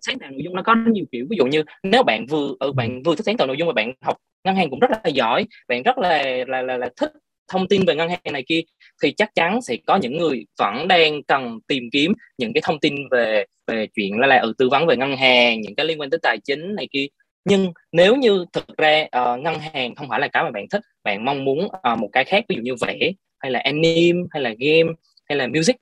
[0.00, 1.26] sáng tạo nội dung nó có nhiều kiểu.
[1.30, 3.72] Ví dụ như nếu bạn vừa ở bạn vừa thích sáng tạo nội dung mà
[3.72, 7.12] bạn học ngân hàng cũng rất là giỏi bạn rất là là là, là thích
[7.48, 8.60] thông tin về ngân hàng này kia
[9.02, 12.80] thì chắc chắn sẽ có những người vẫn đang cần tìm kiếm những cái thông
[12.80, 16.00] tin về về chuyện là là ừ, tư vấn về ngân hàng những cái liên
[16.00, 17.06] quan tới tài chính này kia
[17.44, 20.82] nhưng nếu như thực ra uh, ngân hàng không phải là cái mà bạn thích
[21.04, 24.42] bạn mong muốn uh, một cái khác ví dụ như vẽ hay là anime hay
[24.42, 24.92] là game
[25.28, 25.76] hay là music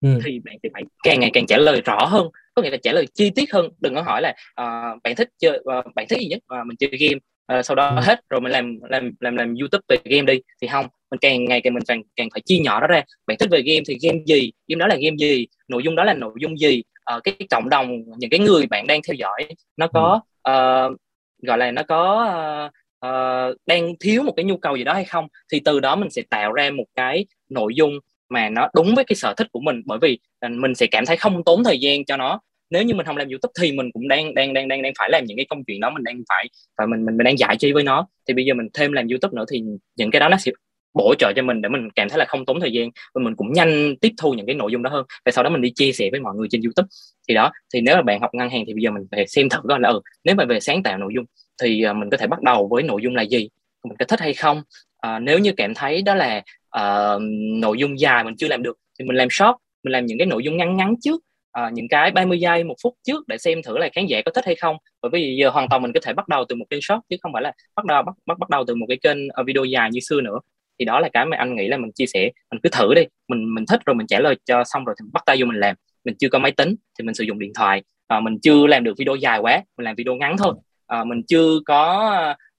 [0.00, 0.18] ừ.
[0.24, 2.92] thì bạn sẽ phải càng ngày càng trả lời rõ hơn có nghĩa là trả
[2.92, 3.68] lời chi tiết hơn.
[3.80, 6.38] Đừng có hỏi là uh, bạn thích chơi uh, bạn thích gì nhất?
[6.60, 7.20] Uh, mình chơi game.
[7.58, 8.00] Uh, sau đó ừ.
[8.02, 10.40] hết rồi mình làm làm làm làm youtube về game đi.
[10.62, 13.02] Thì không mình càng ngày càng mình càng càng phải chia nhỏ nó ra.
[13.26, 14.52] Bạn thích về game thì game gì?
[14.68, 15.46] Game đó là game gì?
[15.68, 16.82] Nội dung đó là nội dung gì?
[17.16, 20.20] Uh, cái cộng đồng những cái người bạn đang theo dõi nó có
[20.50, 20.96] uh,
[21.42, 22.26] gọi là nó có
[22.66, 22.72] uh,
[23.06, 26.10] uh, đang thiếu một cái nhu cầu gì đó hay không thì từ đó mình
[26.10, 29.60] sẽ tạo ra một cái nội dung mà nó đúng với cái sở thích của
[29.60, 29.82] mình.
[29.86, 30.18] Bởi vì
[30.50, 32.40] mình sẽ cảm thấy không tốn thời gian cho nó.
[32.70, 35.10] Nếu như mình không làm youtube thì mình cũng đang đang đang đang đang phải
[35.10, 37.56] làm những cái công chuyện đó mình đang phải và mình mình, mình đang giải
[37.56, 38.06] trí với nó.
[38.28, 39.62] Thì bây giờ mình thêm làm youtube nữa thì
[39.96, 40.52] những cái đó nó sẽ
[40.94, 43.36] bổ trợ cho mình để mình cảm thấy là không tốn thời gian và mình
[43.36, 45.06] cũng nhanh tiếp thu những cái nội dung đó hơn.
[45.24, 46.88] Và sau đó mình đi chia sẻ với mọi người trên youtube.
[47.28, 49.48] Thì đó thì nếu mà bạn học ngân hàng thì bây giờ mình phải xem
[49.48, 51.24] thử coi là ừ nếu mà về sáng tạo nội dung
[51.62, 53.48] thì ờ, mình có thể bắt đầu với nội dung là gì?
[53.84, 54.62] Mình có thích hay không?
[54.98, 56.42] À, nếu như cảm thấy đó là
[56.78, 57.22] uh,
[57.60, 60.26] nội dung dài mình chưa làm được thì mình làm short mình làm những cái
[60.26, 61.20] nội dung ngắn ngắn trước
[61.54, 64.32] à, những cái 30 giây một phút trước để xem thử là khán giả có
[64.34, 64.76] thích hay không.
[65.02, 67.16] Bởi vì giờ hoàn toàn mình có thể bắt đầu từ một kênh short chứ
[67.22, 69.90] không phải là bắt đầu bắt bắt bắt đầu từ một cái kênh video dài
[69.92, 70.38] như xưa nữa
[70.78, 72.30] thì đó là cái mà anh nghĩ là mình chia sẻ.
[72.50, 73.02] Mình cứ thử đi.
[73.28, 75.60] Mình mình thích rồi mình trả lời cho xong rồi thì bắt tay vô mình
[75.60, 75.76] làm.
[76.04, 77.82] Mình chưa có máy tính thì mình sử dụng điện thoại.
[78.06, 79.62] À, mình chưa làm được video dài quá.
[79.76, 80.54] Mình làm video ngắn thôi.
[80.86, 82.10] À, mình chưa có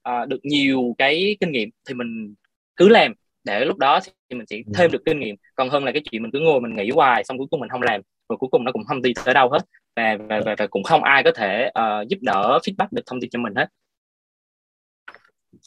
[0.02, 2.34] à, được nhiều cái kinh nghiệm thì mình
[2.76, 3.12] cứ làm.
[3.44, 4.00] Để lúc đó
[4.30, 5.36] thì mình sẽ thêm được kinh nghiệm.
[5.54, 7.70] Còn hơn là cái chuyện mình cứ ngồi mình nghĩ hoài xong cuối cùng mình
[7.70, 8.00] không làm.
[8.28, 9.60] Rồi cuối cùng nó cũng không đi tới đâu hết.
[9.96, 13.20] Và và, và, và cũng không ai có thể uh, giúp đỡ feedback được thông
[13.20, 13.68] tin cho mình hết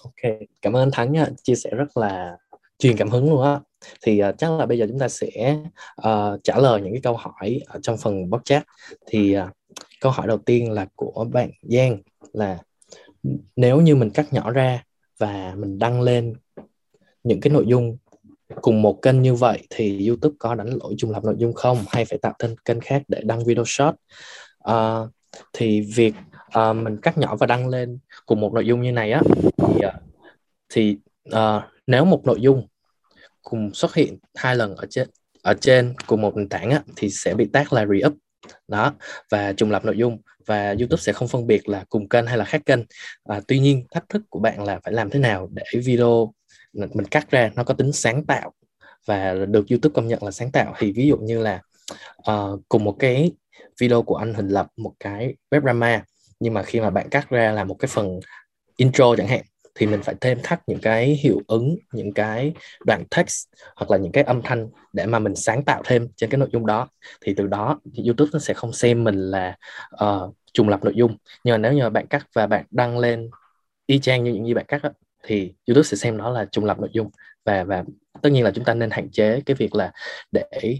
[0.04, 1.28] ok cảm ơn anh thắng nha.
[1.44, 2.38] Chia sẻ rất là
[2.80, 3.60] truyền cảm hứng luôn á.
[4.02, 5.58] Thì uh, chắc là bây giờ chúng ta sẽ
[6.08, 8.64] uh, trả lời những cái câu hỏi ở trong phần bóc chat.
[9.06, 9.44] Thì uh,
[10.02, 12.02] câu hỏi đầu tiên là của bạn Giang
[12.34, 12.58] là
[13.56, 14.84] nếu như mình cắt nhỏ ra
[15.18, 16.34] và mình đăng lên
[17.24, 17.98] những cái nội dung
[18.62, 21.78] cùng một kênh như vậy thì YouTube có đánh lỗi trùng lập nội dung không?
[21.88, 23.96] Hay phải tạo thêm kênh khác để đăng video short?
[24.70, 25.10] Uh,
[25.54, 26.14] thì việc
[26.60, 29.22] uh, mình cắt nhỏ và đăng lên cùng một nội dung như này á
[29.58, 29.94] thì uh,
[30.70, 30.98] thì
[31.30, 32.68] uh, nếu một nội dung
[33.42, 35.10] cùng xuất hiện hai lần ở trên
[35.44, 38.14] ở trên cùng một nền tảng á, thì sẽ bị tag là re-up.
[38.68, 38.94] Đó
[39.32, 42.38] và trùng lập nội dung và YouTube sẽ không phân biệt là cùng kênh hay
[42.38, 42.80] là khác kênh.
[43.24, 46.34] À, tuy nhiên thách thức của bạn là phải làm thế nào để video
[46.74, 48.54] mình cắt ra nó có tính sáng tạo
[49.06, 50.74] và được YouTube công nhận là sáng tạo.
[50.78, 51.62] Thì ví dụ như là
[52.32, 53.32] uh, cùng một cái
[53.80, 56.04] video của anh hình lập một cái web drama
[56.40, 58.20] nhưng mà khi mà bạn cắt ra là một cái phần
[58.78, 59.42] intro chẳng hạn
[59.76, 62.54] thì mình phải thêm thắt những cái hiệu ứng những cái
[62.86, 66.30] đoạn text hoặc là những cái âm thanh để mà mình sáng tạo thêm trên
[66.30, 66.88] cái nội dung đó.
[67.22, 69.58] Thì từ đó thì YouTube nó sẽ không xem mình là
[70.04, 71.18] uh, trùng lập nội dung.
[71.44, 73.30] Nhưng mà nếu như bạn cắt và bạn đăng lên
[73.86, 74.90] y chang như những gì bạn cắt đó,
[75.24, 77.10] thì YouTube sẽ xem nó là trùng lập nội dung.
[77.46, 77.84] Và và
[78.22, 79.92] tất nhiên là chúng ta nên hạn chế cái việc là
[80.32, 80.80] để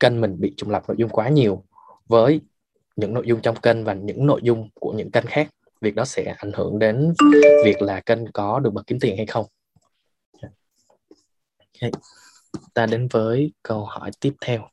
[0.00, 1.64] kênh mình bị trùng lập nội dung quá nhiều
[2.08, 2.40] với
[2.98, 5.48] những nội dung trong kênh và những nội dung của những kênh khác.
[5.80, 7.14] Việc đó sẽ ảnh hưởng đến
[7.64, 9.46] việc là kênh có được bật kiếm tiền hay không.
[11.80, 11.90] Okay.
[12.74, 14.68] ta đến với câu hỏi tiếp theo.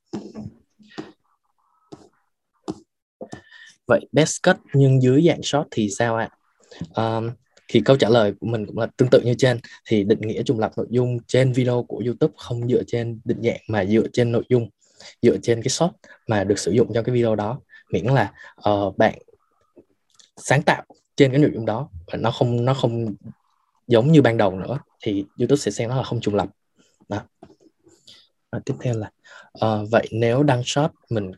[3.87, 6.29] Vậy best cut nhưng dưới dạng short thì sao ạ?
[6.93, 7.17] À?
[7.17, 7.29] um,
[7.67, 9.59] thì câu trả lời của mình cũng là tương tự như trên.
[9.85, 13.41] Thì định nghĩa trùng lập nội dung trên video của YouTube không dựa trên định
[13.43, 14.69] dạng mà dựa trên nội dung
[15.21, 15.91] dựa trên cái short
[16.27, 17.59] mà được sử dụng trong cái video đó
[17.91, 18.33] miễn là
[18.69, 19.19] uh, bạn
[20.37, 20.83] sáng tạo
[21.15, 23.15] trên cái nội dung đó và nó không nó không
[23.87, 26.49] giống như ban đầu nữa thì YouTube sẽ xem nó là không trùng lập
[27.09, 27.21] đó.
[28.49, 29.11] À, tiếp theo là
[29.65, 31.31] uh, vậy nếu đăng short mình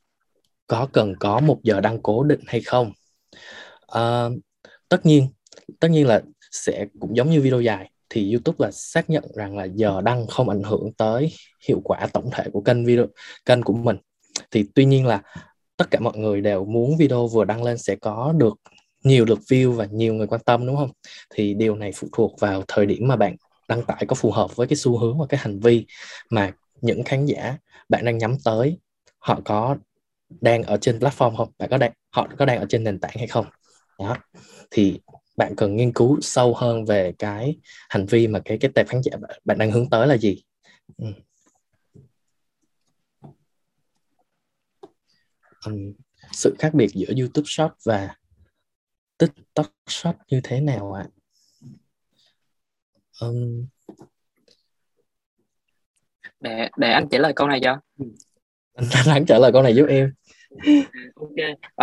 [0.67, 2.91] có cần có một giờ đăng cố định hay không?
[3.97, 4.39] Uh,
[4.89, 5.27] tất nhiên
[5.79, 6.21] tất nhiên là
[6.51, 10.27] sẽ cũng giống như video dài thì YouTube là xác nhận rằng là giờ đăng
[10.27, 11.31] không ảnh hưởng tới
[11.67, 13.05] hiệu quả tổng thể của kênh video
[13.45, 13.97] kênh của mình.
[14.51, 15.21] Thì tuy nhiên là
[15.77, 18.53] tất cả mọi người đều muốn video vừa đăng lên sẽ có được
[19.03, 20.91] nhiều lượt view và nhiều người quan tâm, đúng không?
[21.29, 23.35] Thì điều này phụ thuộc vào thời điểm mà bạn
[23.67, 25.85] đăng tải có phù hợp với cái xu hướng và cái hành vi
[26.29, 26.51] mà
[26.81, 27.57] những khán giả
[27.89, 28.77] bạn đang nhắm tới.
[29.19, 29.77] Họ có
[30.41, 31.49] đang ở trên platform không?
[31.57, 33.45] Bạn có đang, họ có đang ở trên nền tảng hay không?
[33.99, 34.17] Đó.
[34.71, 34.99] Thì
[35.37, 37.57] bạn cần nghiên cứu sâu hơn về cái
[37.89, 39.11] hành vi mà cái cái tệp khán giả
[39.45, 40.43] bạn đang hướng tới là gì.
[40.97, 41.07] Ừ.
[45.67, 45.93] um,
[46.31, 48.15] sự khác biệt giữa YouTube Short và
[49.17, 51.03] TikTok Short như thế nào ạ?
[51.03, 51.07] À?
[53.27, 53.65] Um...
[56.39, 57.79] để để anh trả lời câu này cho
[58.73, 60.13] anh anh trả lời câu này giúp em
[61.15, 61.31] ok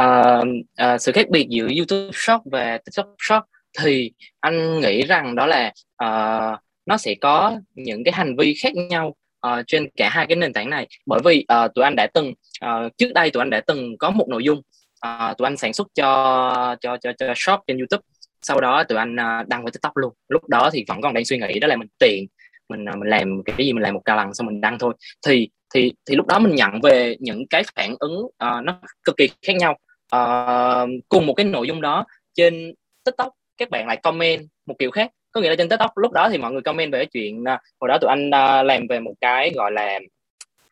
[0.00, 0.48] uh,
[0.82, 3.44] uh, sự khác biệt giữa YouTube Short và TikTok Short
[3.78, 5.72] thì anh nghĩ rằng đó là
[6.04, 9.14] uh, nó sẽ có những cái hành vi khác nhau
[9.46, 12.34] uh, trên cả hai cái nền tảng này bởi vì uh, tụi anh đã từng
[12.64, 14.62] uh, trước đây tụi anh đã từng có một nội dung
[15.06, 18.02] uh, tụi anh sản xuất cho cho cho cho shop trên YouTube.
[18.42, 20.12] Sau đó tụi anh uh, đăng với tiktok luôn.
[20.28, 22.26] Lúc đó thì vẫn còn đang suy nghĩ đó là mình tiền
[22.68, 24.94] mình uh, mình làm cái gì mình làm một ca lần xong mình đăng thôi.
[25.26, 29.16] Thì thì thì lúc đó mình nhận về những cái phản ứng uh, nó cực
[29.16, 29.78] kỳ khác nhau.
[30.16, 32.74] Uh, cùng một cái nội dung đó trên
[33.04, 35.10] tiktok các bạn lại comment một kiểu khác.
[35.32, 37.60] Có nghĩa là trên tiktok lúc đó thì mọi người comment về cái chuyện uh,
[37.80, 39.98] hồi đó tụi anh uh, làm về một cái gọi là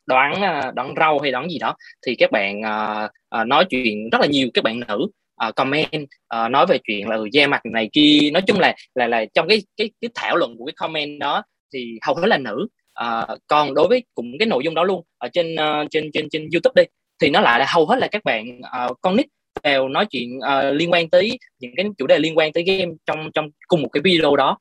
[0.07, 1.74] đoán à, đoán rau hay đoán gì đó
[2.07, 4.48] thì các bạn uh, uh, nói chuyện rất là nhiều.
[4.55, 5.07] Các bạn nữ
[5.48, 6.03] uh, comment
[6.36, 8.30] uh, nói về chuyện là ừ, da mặt này kia.
[8.32, 11.42] Nói chung là là là trong cái cái cái thảo luận của cái comment đó
[11.74, 12.66] thì hầu hết là nữ.
[13.05, 16.28] Uh, còn đối với cũng cái nội dung đó luôn ở trên uh, trên trên
[16.30, 16.88] trên youtube đi
[17.20, 19.26] thì nó lại là hầu hết là các bạn uh, con nít
[19.62, 22.92] vào nói chuyện uh, liên quan tới những cái chủ đề liên quan tới game
[23.07, 24.59] trong trong cùng một cái video đó.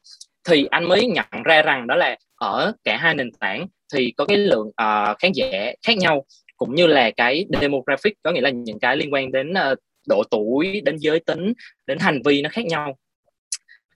[0.50, 4.26] Thì anh mới nhận ra rằng đó là ở cả hai nền tảng thì có
[4.26, 6.26] cái lượng uh, khán giả khác nhau
[6.58, 10.24] cũng như là cái demographic có nghĩa là những cái liên quan đến uh, độ
[10.32, 11.54] tuổi đến giới tính
[11.88, 12.98] đến hành vi nó khác nhau.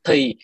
[0.03, 0.35] Thì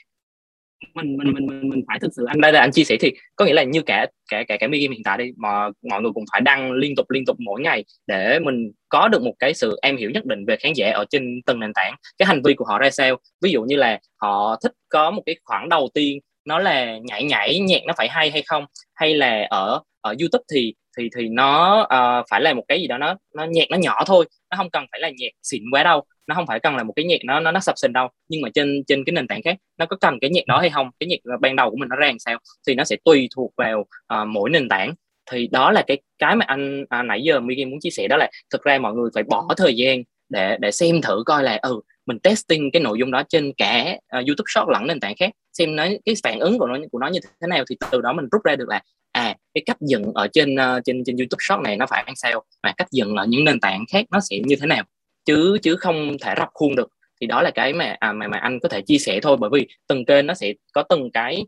[0.94, 3.12] mình mình mình mình, mình phải thực sự anh đây là anh chia sẻ thì
[3.36, 6.12] có nghĩa là như cả cả cả cái game hiện tại đi mà mọi người
[6.14, 9.54] cũng phải đăng liên tục liên tục mỗi ngày để mình có được một cái
[9.54, 12.42] sự em hiểu nhất định về khán giả ở trên từng nền tảng cái hành
[12.44, 13.18] vi của họ ra sao.
[13.42, 17.24] Ví dụ như là họ thích có một cái khoảng đầu tiên nó là nhảy
[17.24, 18.66] nhảy nhạc nó phải hay hay không?
[18.96, 22.88] Hay là ở ở YouTube thì thì thì nó uh, phải là một cái gì
[22.88, 24.26] đó nó nó nhạc nó nhỏ thôi.
[24.52, 26.04] Nó không cần phải là nhạc xịn quá đâu.
[26.28, 28.08] Nó không phải cần là một cái nhạc nó nó nó sập sình đâu.
[28.30, 30.70] Nhưng mà trên trên cái nền tảng khác nó có cần cái nhạc đó hay
[30.70, 30.90] không?
[31.00, 32.40] Cái nhạc ban đầu của mình nó ra làm sao?
[32.68, 34.94] Thì nó sẽ tùy thuộc vào uh, mỗi nền tảng.
[35.32, 38.18] Thì đó là cái cái mà anh à, nãy giờ Miguel muốn chia sẻ đó
[38.18, 41.60] là thực ra mọi người phải bỏ thời gian để để xem thử coi là
[41.62, 41.82] ừ
[42.12, 45.32] mình testing cái nội dung đó trên cả uh, YouTube Short lẫn nền tảng khác
[45.54, 48.14] xem nó cái phản ứng của nó của nó như thế nào thì từ đó
[48.14, 48.82] mình rút ra được là
[49.12, 52.16] à cái cách dựng ở trên uh, trên trên YouTube Short này nó phải ăn
[52.16, 54.84] sao và cách dựng ở những nền tảng khác nó sẽ như thế nào.
[55.26, 56.90] Chứ chứ không thể rập khuôn được.
[57.22, 59.50] Thì đó là cái mà à, mà mà anh có thể chia sẻ thôi bởi
[59.54, 61.46] vì từng kênh nó sẽ có từng cái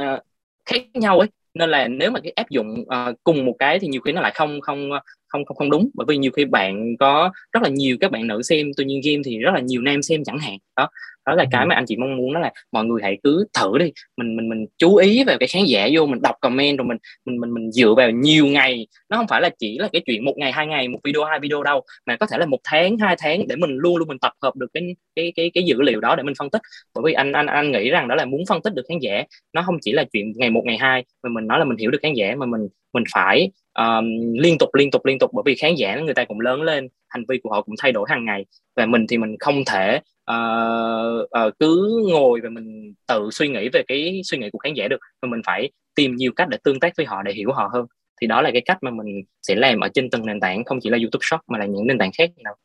[0.00, 0.20] uh,
[0.66, 1.28] khác nhau ấy.
[1.54, 4.20] Nên là nếu mà cái áp dụng uh, cùng một cái thì nhiều khi nó
[4.20, 4.90] lại không không
[5.32, 5.90] không không không đúng.
[5.94, 9.00] Bởi vì nhiều khi bạn có rất là nhiều các bạn nữ xem tuy nhiên
[9.04, 10.58] game thì rất là nhiều nam xem chẳng hạn.
[10.76, 10.88] Đó
[11.26, 13.78] đó là cái mà anh chị mong muốn đó là mọi người hãy cứ thử
[13.78, 13.92] đi.
[14.16, 16.96] Mình mình mình chú ý vào cái khán giả vô mình đọc comment rồi mình
[17.24, 18.86] mình mình mình dựa vào nhiều ngày.
[19.08, 21.40] Nó không phải là chỉ là cái chuyện một ngày hai ngày một video hai
[21.40, 24.18] video đâu mà có thể là một tháng hai tháng để mình luôn luôn mình
[24.18, 24.82] tập hợp được cái
[25.16, 26.62] cái cái cái dữ liệu đó để mình phân tích.
[26.94, 29.24] Bởi vì anh anh anh nghĩ rằng đó là muốn phân tích được khán giả
[29.52, 31.90] nó không chỉ là chuyện ngày một ngày hai mà mình nói là mình hiểu
[31.90, 34.04] được khán giả mà mình mình phải um,
[34.38, 36.88] liên tục liên tục liên tục bởi vì khán giả người ta cũng lớn lên
[37.08, 38.44] hành vi của họ cũng thay đổi hàng ngày
[38.76, 43.68] và mình thì mình không thể uh, uh, cứ ngồi và mình tự suy nghĩ
[43.68, 46.58] về cái suy nghĩ của khán giả được mà mình phải tìm nhiều cách để
[46.64, 47.86] tương tác với họ để hiểu họ hơn
[48.20, 50.80] thì đó là cái cách mà mình sẽ làm ở trên từng nền tảng không
[50.80, 52.56] chỉ là YouTube Shop mà là những nền tảng khác nào.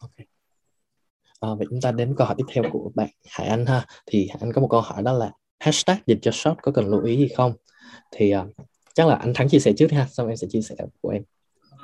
[0.00, 0.26] Okay.
[1.40, 4.28] À, vậy chúng ta đến câu hỏi tiếp theo của bạn Hải Anh ha thì
[4.40, 5.30] anh có một câu hỏi đó là
[5.60, 7.52] hashtag dịch cho short có cần lưu ý gì không
[8.10, 10.74] thì uh, chắc là anh thắng chia sẻ trước ha xong em sẽ chia sẻ
[11.00, 11.22] của em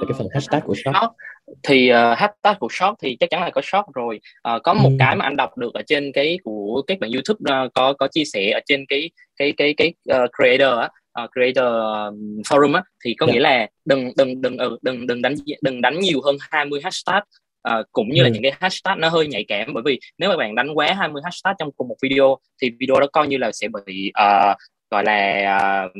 [0.01, 1.13] về cái phần hashtag của short
[1.63, 4.21] thì uh, hashtag của short thì chắc chắn là có short rồi
[4.55, 4.97] uh, có một ừ.
[4.99, 8.09] cái mà anh đọc được ở trên cái của các bạn youtube uh, có có
[8.09, 10.89] chia sẻ ở trên cái cái cái cái uh, creator á
[11.25, 13.35] uh, creator um, forum á thì có yeah.
[13.35, 13.39] Dạ.
[13.39, 17.23] nghĩa là đừng đừng đừng ừ, đừng đừng đánh đừng đánh nhiều hơn 20 hashtag
[17.69, 18.25] uh, cũng như ừ.
[18.25, 20.95] là những cái hashtag nó hơi nhạy cảm bởi vì nếu mà bạn đánh quá
[20.99, 24.57] 20 hashtag trong cùng một video thì video đó coi như là sẽ bị uh,
[24.91, 25.93] gọi là uh,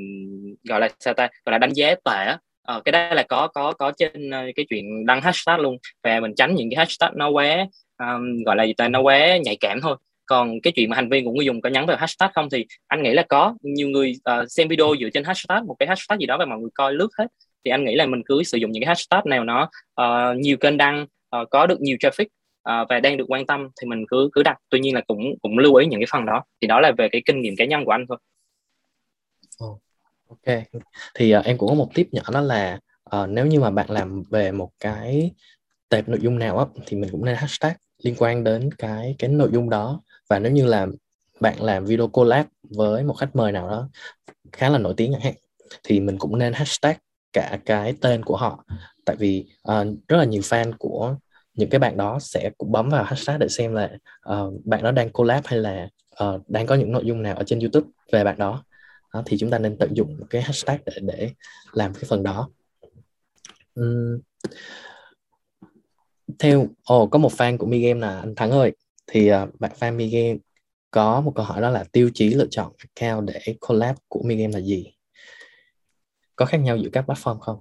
[0.69, 1.29] gọi là sao ta?
[1.45, 4.67] Gọi là đánh giá tệ ờ, cái đó là có có có trên uh, cái
[4.69, 5.77] chuyện đăng hashtag luôn.
[6.05, 7.67] Và mình tránh những cái hashtag nó quá
[7.99, 8.89] um, gọi là gì ta?
[8.89, 9.97] Nó quá nhạy cảm thôi.
[10.27, 12.67] Còn cái chuyện mà hành vi của người dùng có nhắn vào hashtag không thì
[12.87, 13.55] anh nghĩ là có.
[13.63, 16.59] Nhiều người uh, xem video dựa trên hashtag một cái hashtag gì đó và mọi
[16.59, 17.27] người coi lướt hết.
[17.65, 19.71] Thì anh nghĩ là mình cứ sử dụng những cái hashtag nào nó
[20.01, 22.27] uh, nhiều kênh đăng uh, có được nhiều traffic
[22.71, 24.57] uh, và đang được quan tâm thì mình cứ cứ đặt.
[24.71, 26.45] Tuy nhiên là cũng cũng lưu ý những cái phần đó.
[26.61, 28.19] Thì đó là về cái kinh nghiệm cá nhân của anh thôi.
[29.65, 29.81] Oh,
[30.29, 30.59] ok.
[31.15, 32.79] Thì uh, em cũng có một tip nhỏ đó là
[33.17, 35.31] uh, nếu như mà bạn làm về một cái
[35.89, 39.31] tệp nội dung nào á thì mình cũng nên hashtag liên quan đến cái cái
[39.31, 40.03] nội dung đó.
[40.29, 40.87] Và nếu như là
[41.41, 43.89] bạn làm video collab với một khách mời nào đó
[44.53, 45.35] khá là nổi tiếng chẳng hạn
[45.85, 46.97] thì mình cũng nên hashtag
[47.33, 48.65] cả cái tên của họ.
[49.05, 51.17] Tại vì uh, rất là nhiều fan của
[51.55, 53.91] những cái bạn đó sẽ cũng bấm vào hashtag để xem là
[54.33, 55.89] uh, bạn đó đang collab hay là
[56.25, 58.65] uh, đang có những nội dung nào ở trên YouTube về bạn đó
[59.15, 61.31] đó, thì chúng ta nên tận dụng cái hashtag để để
[61.73, 62.51] làm cái phần đó
[63.81, 64.21] uhm.
[66.39, 68.73] theo ồ oh, có một fan của Mi Game là anh Thắng ơi
[69.07, 70.39] thì uh, bạn fan Mi Game
[70.91, 74.37] có một câu hỏi đó là tiêu chí lựa chọn account để collab của Mi
[74.37, 74.93] Game là gì
[76.37, 77.59] có khác nhau giữa các platform không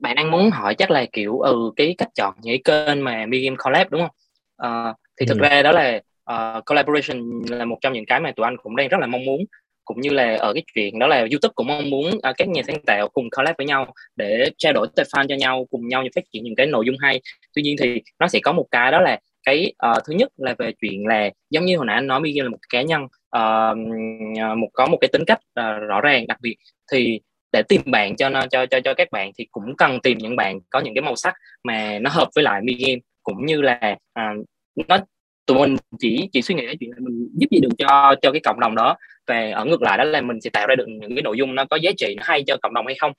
[0.00, 3.44] bạn đang muốn hỏi chắc là kiểu ừ cái cách chọn những kênh mà Mi
[3.44, 4.10] Game collab đúng không?
[4.62, 5.42] Uh, thì thực ừ.
[5.42, 6.00] ra đó là
[6.32, 9.24] uh, collaboration là một trong những cái mà tụi anh cũng đang rất là mong
[9.24, 9.44] muốn
[9.84, 12.62] cũng như là ở cái chuyện đó là YouTube cũng mong muốn uh, các nhà
[12.66, 16.04] sáng tạo cùng collab với nhau để trao đổi tài fan cho nhau cùng nhau
[16.14, 17.20] phát triển những cái nội dung hay.
[17.54, 20.54] Tuy nhiên thì nó sẽ có một cái đó là cái uh, thứ nhất là
[20.58, 23.02] về chuyện là giống như hồi nãy anh nói Miguel là một cá nhân
[23.36, 23.78] uh,
[24.58, 26.26] một có một cái tính cách uh, rõ ràng.
[26.26, 26.56] Đặc biệt
[26.92, 27.20] thì
[27.52, 30.36] để tìm bạn cho nó cho cho cho các bạn thì cũng cần tìm những
[30.36, 33.62] bạn có những cái màu sắc mà nó hợp với lại mi game cũng như
[33.62, 34.46] là uh,
[34.88, 34.98] nó
[35.46, 38.40] tụi mình chỉ chỉ suy nghĩ chuyện là mình giúp gì được cho cho cái
[38.40, 38.96] cộng đồng đó.
[39.26, 41.54] Và ở ngược lại đó là mình sẽ tạo ra được những cái nội dung
[41.54, 43.12] nó có giá trị nó hay cho cộng đồng hay không.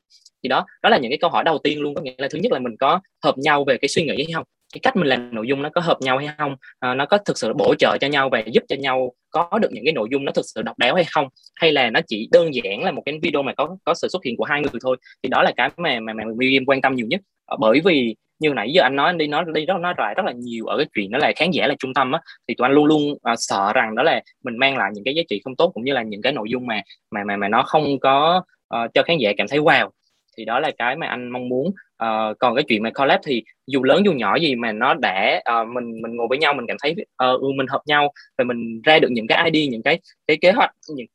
[0.43, 1.95] Thì đó đó là những cái câu hỏi đầu tiên luôn.
[1.95, 4.34] Có nghĩa là thứ nhất là mình có hợp nhau về cái suy nghĩ hay
[4.34, 4.43] không?
[4.73, 6.55] Cái cách mình làm nội dung nó có hợp nhau hay không?
[6.80, 9.69] À, nó có thực sự bổ trợ cho nhau và giúp cho nhau có được
[9.71, 11.28] những cái nội dung nó thực sự độc đáo hay không?
[11.55, 14.23] Hay là nó chỉ đơn giản là một cái video mà có có sự xuất
[14.26, 14.97] hiện của hai người thôi?
[15.23, 17.21] Thì đó là cái mà mà mà William quan tâm nhiều nhất.
[17.59, 20.25] Bởi vì như nãy giờ anh nói anh đi nói đi rất nói lại rất
[20.25, 22.65] là nhiều ở cái chuyện đó là khán giả là trung tâm á thì tụi
[22.65, 25.41] anh luôn luôn uh, sợ rằng đó là mình mang lại những cái giá trị
[25.43, 26.81] không tốt cũng như là những cái nội dung mà
[27.11, 28.43] mà mà mà nó không có
[28.75, 29.89] uh, cho khán giả cảm thấy wow.
[30.38, 31.67] Thì đó là cái mà anh mong muốn.
[32.03, 35.41] Uh, còn cái chuyện mà collab thì dù lớn dù nhỏ gì mà nó đã
[35.61, 38.43] uh, mình mình ngồi với nhau mình cảm thấy uh, ừ, mình hợp nhau và
[38.43, 41.07] mình ra được những cái idea những cái cái kế hoạch những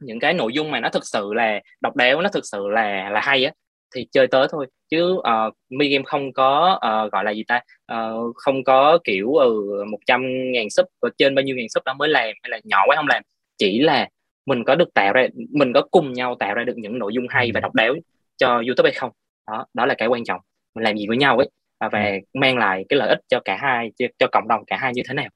[0.00, 3.10] những cái nội dung mà nó thực sự là độc đáo nó thực sự là
[3.10, 3.52] là hay á
[3.94, 4.66] thì chơi tới thôi.
[4.90, 7.60] Chứ uh, mi game không có uh, gọi là gì ta?
[7.92, 10.22] Uh, không có kiểu ừ, một trăm
[10.52, 10.86] ngàn sub
[11.18, 13.22] trên bao nhiêu ngàn sub đó mới làm hay là nhỏ quá không làm.
[13.58, 14.08] Chỉ là
[14.46, 17.26] mình có được tạo ra mình có cùng nhau tạo ra được những nội dung
[17.28, 17.94] hay và độc đáo
[18.36, 19.10] cho youtube hay không.
[19.46, 20.40] Đó đó là cái quan trọng.
[20.74, 22.18] Mình làm gì với nhau ấy và, và ừ.
[22.40, 25.02] mang lại cái lợi ích cho cả hai cho, cho cộng đồng cả hai như
[25.08, 25.28] thế nào.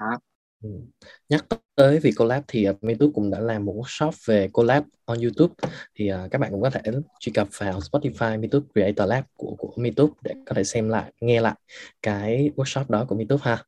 [0.00, 0.18] Đó
[0.62, 0.70] Ừ.
[1.28, 4.84] Nhắc tới việc collab thì à, uh, YouTube cũng đã làm một workshop về collab
[5.04, 5.54] on YouTube
[5.94, 6.80] thì uh, các bạn cũng có thể
[7.20, 11.12] truy cập vào Spotify YouTube Creator Lab của của YouTube để có thể xem lại
[11.20, 11.54] nghe lại
[12.02, 13.64] cái workshop đó của YouTube ha.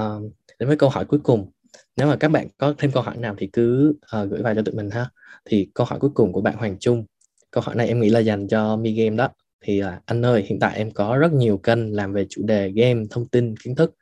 [0.00, 1.50] Uh, đến với câu hỏi cuối cùng
[1.96, 4.62] nếu mà các bạn có thêm câu hỏi nào thì cứ uh, gửi vào cho
[4.62, 5.10] tụi mình ha.
[5.44, 7.04] Thì câu hỏi cuối cùng của bạn Hoàng Trung
[7.50, 9.28] câu hỏi này em nghĩ là dành cho Mi Game đó
[9.60, 12.70] thì à, anh ơi hiện tại em có rất nhiều kênh làm về chủ đề
[12.70, 13.94] game thông tin kiến thức.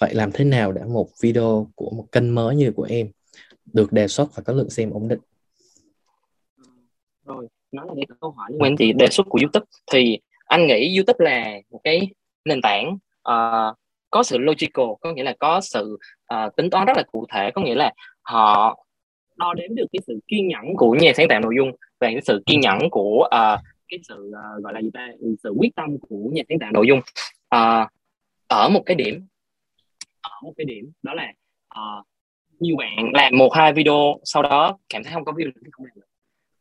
[0.00, 3.10] Vậy làm thế nào để một video của một kênh mới như của em
[3.72, 5.20] được đề xuất và có lượng xem ổn định?
[7.24, 9.66] Rồi nói là cái câu hỏi liên quan thì đề xuất của YouTube.
[9.92, 12.08] Thì anh nghĩ YouTube là một cái
[12.44, 12.98] nền tảng
[13.28, 13.76] uh,
[14.10, 15.98] có sự logical có nghĩa là có sự
[16.34, 17.50] uh, tính toán rất là cụ thể.
[17.54, 17.92] Có nghĩa là
[18.22, 18.78] họ
[19.36, 22.20] đo đếm được cái sự kiên nhẫn của nhà sáng tạo nội dung và cái
[22.24, 23.60] sự kiên nhẫn của uh,
[23.92, 25.08] cái sự uh, gọi là gì ta
[25.42, 26.98] sự quyết tâm của nhà sáng tạo nội dung.
[27.54, 27.88] Uh,
[28.48, 29.26] ở một cái điểm
[30.20, 31.32] ở một cái điểm đó là
[31.68, 32.06] ờ, uh,
[32.60, 35.86] nhiều bạn làm một hai video sau đó cảm thấy không có view thì không
[35.86, 36.06] làm được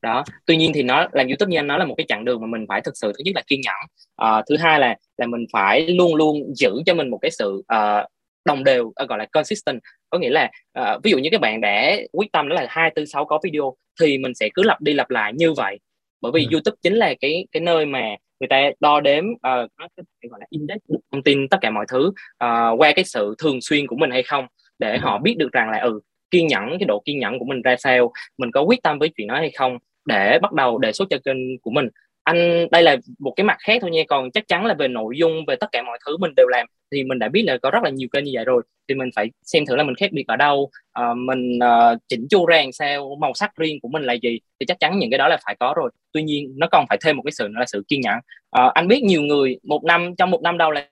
[0.01, 2.41] đó tuy nhiên thì nó làm youtube như anh nói là một cái chặng đường
[2.41, 3.75] mà mình phải thực sự thứ nhất là kiên nhẫn.
[4.21, 7.63] Uh, thứ hai là là mình phải luôn luôn giữ cho mình một cái sự
[7.73, 8.05] uh,
[8.45, 9.79] đồng đều uh, gọi là consistent.
[10.09, 12.91] Có nghĩa là uh, ví dụ như các bạn đã quyết tâm đó là hai
[12.95, 15.79] tư sáu có video thì mình sẽ cứ lặp đi lặp lại như vậy
[16.21, 16.49] bởi vì ừ.
[16.51, 20.39] YouTube chính là cái cái nơi mà người ta đo đếm uh, có cái gọi
[20.39, 20.77] là index
[21.11, 24.23] thông tin tất cả mọi thứ uh, qua cái sự thường xuyên của mình hay
[24.23, 24.45] không
[24.79, 25.99] để họ biết được rằng là ừ
[26.31, 29.09] kiên nhẫn cái độ kiên nhẫn của mình ra sao mình có quyết tâm với
[29.17, 31.87] chuyện đó hay không để bắt đầu đề xuất cho kênh của mình
[32.23, 35.17] anh đây là một cái mặt khác thôi nha còn chắc chắn là về nội
[35.17, 37.71] dung về tất cả mọi thứ mình đều làm thì mình đã biết là có
[37.71, 40.11] rất là nhiều kênh như vậy rồi thì mình phải xem thử là mình khác
[40.11, 40.69] biệt ở đâu.
[40.99, 44.39] Uh, mình uh, chỉnh chu ra làm sao màu sắc riêng của mình là gì
[44.59, 45.91] thì chắc chắn những cái đó là phải có rồi.
[46.11, 48.17] Tuy nhiên nó còn phải thêm một cái sự nữa là sự kiên nhẫn.
[48.65, 50.87] Uh, anh biết nhiều người một năm trong một năm đầu là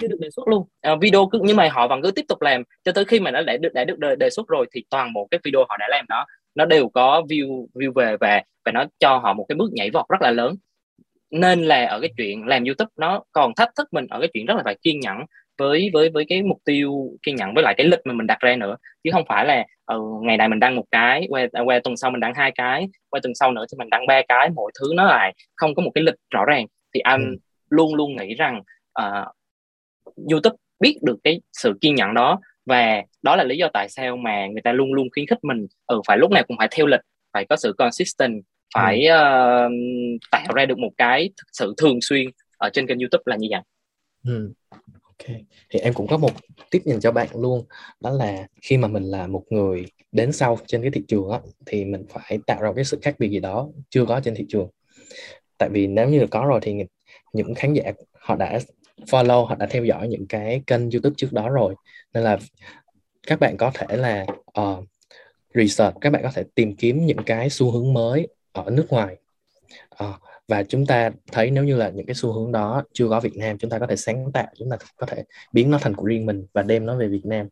[0.00, 0.66] chưa được đề xuất luôn.
[0.92, 3.30] Uh, video cứ nhưng mà họ vẫn cứ tiếp tục làm cho tới khi mà
[3.30, 5.76] nó đã được đã được đề, đề xuất rồi thì toàn bộ cái video họ
[5.76, 6.26] đã làm đó
[6.56, 9.90] nó đều có view view về và và nó cho họ một cái bước nhảy
[9.90, 10.54] vọt rất là lớn.
[11.30, 14.46] Nên là ở cái chuyện làm YouTube nó còn thách thức mình ở cái chuyện
[14.46, 15.16] rất là phải kiên nhẫn
[15.58, 18.40] với với với cái mục tiêu kiên nhẫn với lại cái lịch mà mình đặt
[18.40, 18.76] ra nữa.
[19.04, 22.10] Chứ không phải là ừ, ngày này mình đăng một cái qua qua tuần sau
[22.10, 24.92] mình đăng hai cái qua tuần sau nữa thì mình đăng ba cái mọi thứ
[24.94, 26.66] nó lại không có một cái lịch rõ ràng.
[26.94, 27.36] Thì anh ừ.
[27.70, 28.62] luôn luôn nghĩ rằng
[29.02, 29.26] uh,
[30.30, 34.16] YouTube biết được cái sự kiên nhẫn đó và đó là lý do tại sao
[34.16, 36.86] mà người ta luôn luôn khuyến khích mình ừ phải lúc nào cũng phải theo
[36.86, 37.00] lịch
[37.32, 38.42] phải có sự consistent
[38.74, 39.14] phải ừ.
[39.14, 39.72] uh,
[40.30, 42.26] tạo ra được một cái thực sự thường xuyên
[42.58, 43.60] ở trên kênh YouTube là như vậy.
[44.24, 44.52] Ừ.
[45.02, 45.36] Ok,
[45.70, 46.30] thì em cũng có một
[46.70, 47.64] tiếp nhìn cho bạn luôn
[48.00, 51.38] đó là khi mà mình là một người đến sau trên cái thị trường á,
[51.66, 54.44] thì mình phải tạo ra cái sự khác biệt gì đó chưa có trên thị
[54.48, 54.68] trường.
[55.58, 56.74] Tại vì nếu như có rồi thì
[57.32, 58.58] những khán giả họ đã
[59.06, 61.74] follow họ đã theo dõi những cái kênh YouTube trước đó rồi
[62.16, 62.38] nên là
[63.26, 64.26] các bạn có thể là
[64.60, 64.84] uh,
[65.54, 69.16] research các bạn có thể tìm kiếm những cái xu hướng mới ở nước ngoài.
[70.04, 70.14] Uh,
[70.48, 73.36] và chúng ta thấy nếu như là những cái xu hướng đó chưa có Việt
[73.36, 76.04] Nam chúng ta có thể sáng tạo chúng ta có thể biến nó thành của
[76.04, 77.48] riêng mình và đem nó về Việt Nam.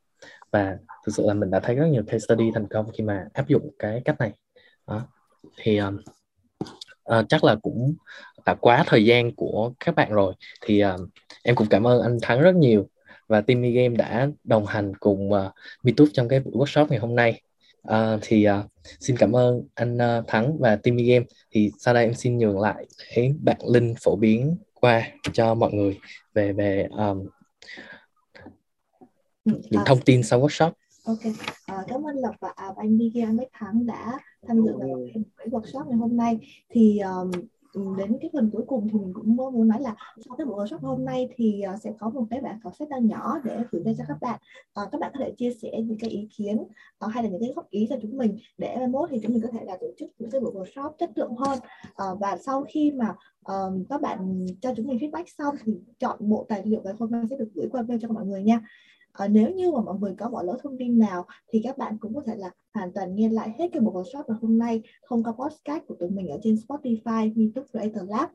[0.51, 3.27] Và thực sự là mình đã thấy rất nhiều case study thành công khi mà
[3.33, 4.33] áp dụng cái cách này.
[4.87, 5.07] Đó.
[5.57, 5.99] thì um,
[7.19, 7.95] uh, chắc là cũng
[8.47, 10.35] đã quá thời gian của các bạn rồi.
[10.61, 11.01] Thì uh,
[11.43, 12.89] em cũng cảm ơn anh Thắng rất nhiều
[13.27, 15.53] và Timmy Game đã đồng hành cùng ờ, uh,
[15.83, 17.43] MeTube trong cái buổi workshop ngày hôm nay
[17.89, 18.71] uh, thì uh,
[19.01, 22.61] xin cảm ơn anh uh, Thắng và Timmy Game thì sau đây em xin nhường
[22.61, 25.03] lại để bạn Linh phổ biến qua
[25.33, 25.99] cho mọi người
[26.35, 27.27] về về um,
[29.45, 30.71] những thông tin sau workshop.
[31.05, 31.21] Ok,
[31.67, 34.13] à, cảm ơn Lộc và à, anh Miguel anh Bách Thắng đã
[34.49, 36.39] tham dự vào cái workshop ngày hôm nay.
[36.69, 37.31] Thì um,
[37.75, 39.95] Ừ, đến cái phần cuối cùng thì mình cũng muốn nói là
[40.29, 42.89] sau cái buổi workshop hôm nay thì ờ, sẽ có một cái bản khảo sát
[42.89, 44.41] đang nhỏ để gửi ra cho các bạn.
[44.75, 46.65] À, các bạn có thể chia sẻ những cái ý kiến
[46.99, 48.39] à, hay là những cái góp ý cho chúng mình.
[48.59, 50.91] Để mai mốt thì chúng mình có thể là tổ chức những cái buổi workshop
[50.99, 51.59] chất lượng hơn.
[51.97, 53.15] À, và sau khi mà
[53.45, 57.11] um, các bạn cho chúng mình feedback xong thì chọn bộ tài liệu và hôm
[57.11, 58.61] nay sẽ được gửi qua mail cho mọi người nha
[59.15, 61.99] à, nếu như mà mọi người có bỏ lỡ thông tin nào thì các bạn
[61.99, 64.83] cũng có thể là hoàn toàn nghe lại hết cái buổi workshop ngày hôm nay
[65.09, 68.29] thông qua podcast của tụi mình ở trên Spotify, YouTube Creator Lab.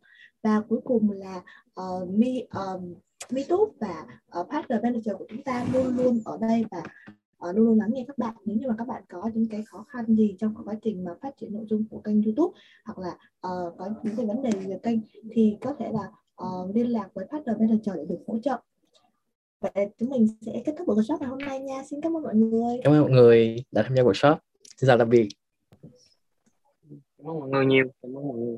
[0.43, 1.43] Và cuối cùng là
[1.81, 2.81] uh, Mi uh,
[3.31, 4.05] MeTube và
[4.39, 6.83] uh, Partner Manager của chúng ta luôn luôn ở đây và
[7.49, 8.35] uh, luôn luôn lắng nghe các bạn.
[8.45, 11.11] Nếu như mà các bạn có những cái khó khăn gì trong quá trình mà
[11.21, 13.11] phát triển nội dung của kênh YouTube hoặc là
[13.47, 14.99] uh, có những cái vấn đề về kênh
[15.31, 16.11] thì có thể là
[16.45, 18.57] uh, liên lạc với Partner Manager để được hỗ trợ.
[19.61, 21.83] Vậy chúng mình sẽ kết thúc buổi workshop ngày hôm nay nha.
[21.89, 22.79] Xin cảm ơn mọi người.
[22.83, 24.35] Cảm ơn mọi người đã tham gia workshop.
[24.77, 25.27] Xin chào tạm biệt.
[27.17, 27.85] Cảm ơn mọi người nhiều.
[28.01, 28.57] Cảm ơn mọi người.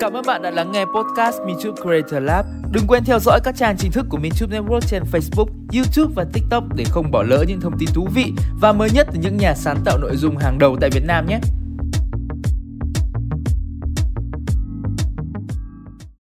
[0.00, 2.55] Cảm ơn bạn đã lắng nghe podcast MeTube Creator Lab.
[2.76, 6.24] Đừng quên theo dõi các trang chính thức của MeTube Network trên Facebook, YouTube và
[6.32, 9.36] TikTok để không bỏ lỡ những thông tin thú vị và mới nhất từ những
[9.36, 11.38] nhà sáng tạo nội dung hàng đầu tại Việt Nam nhé.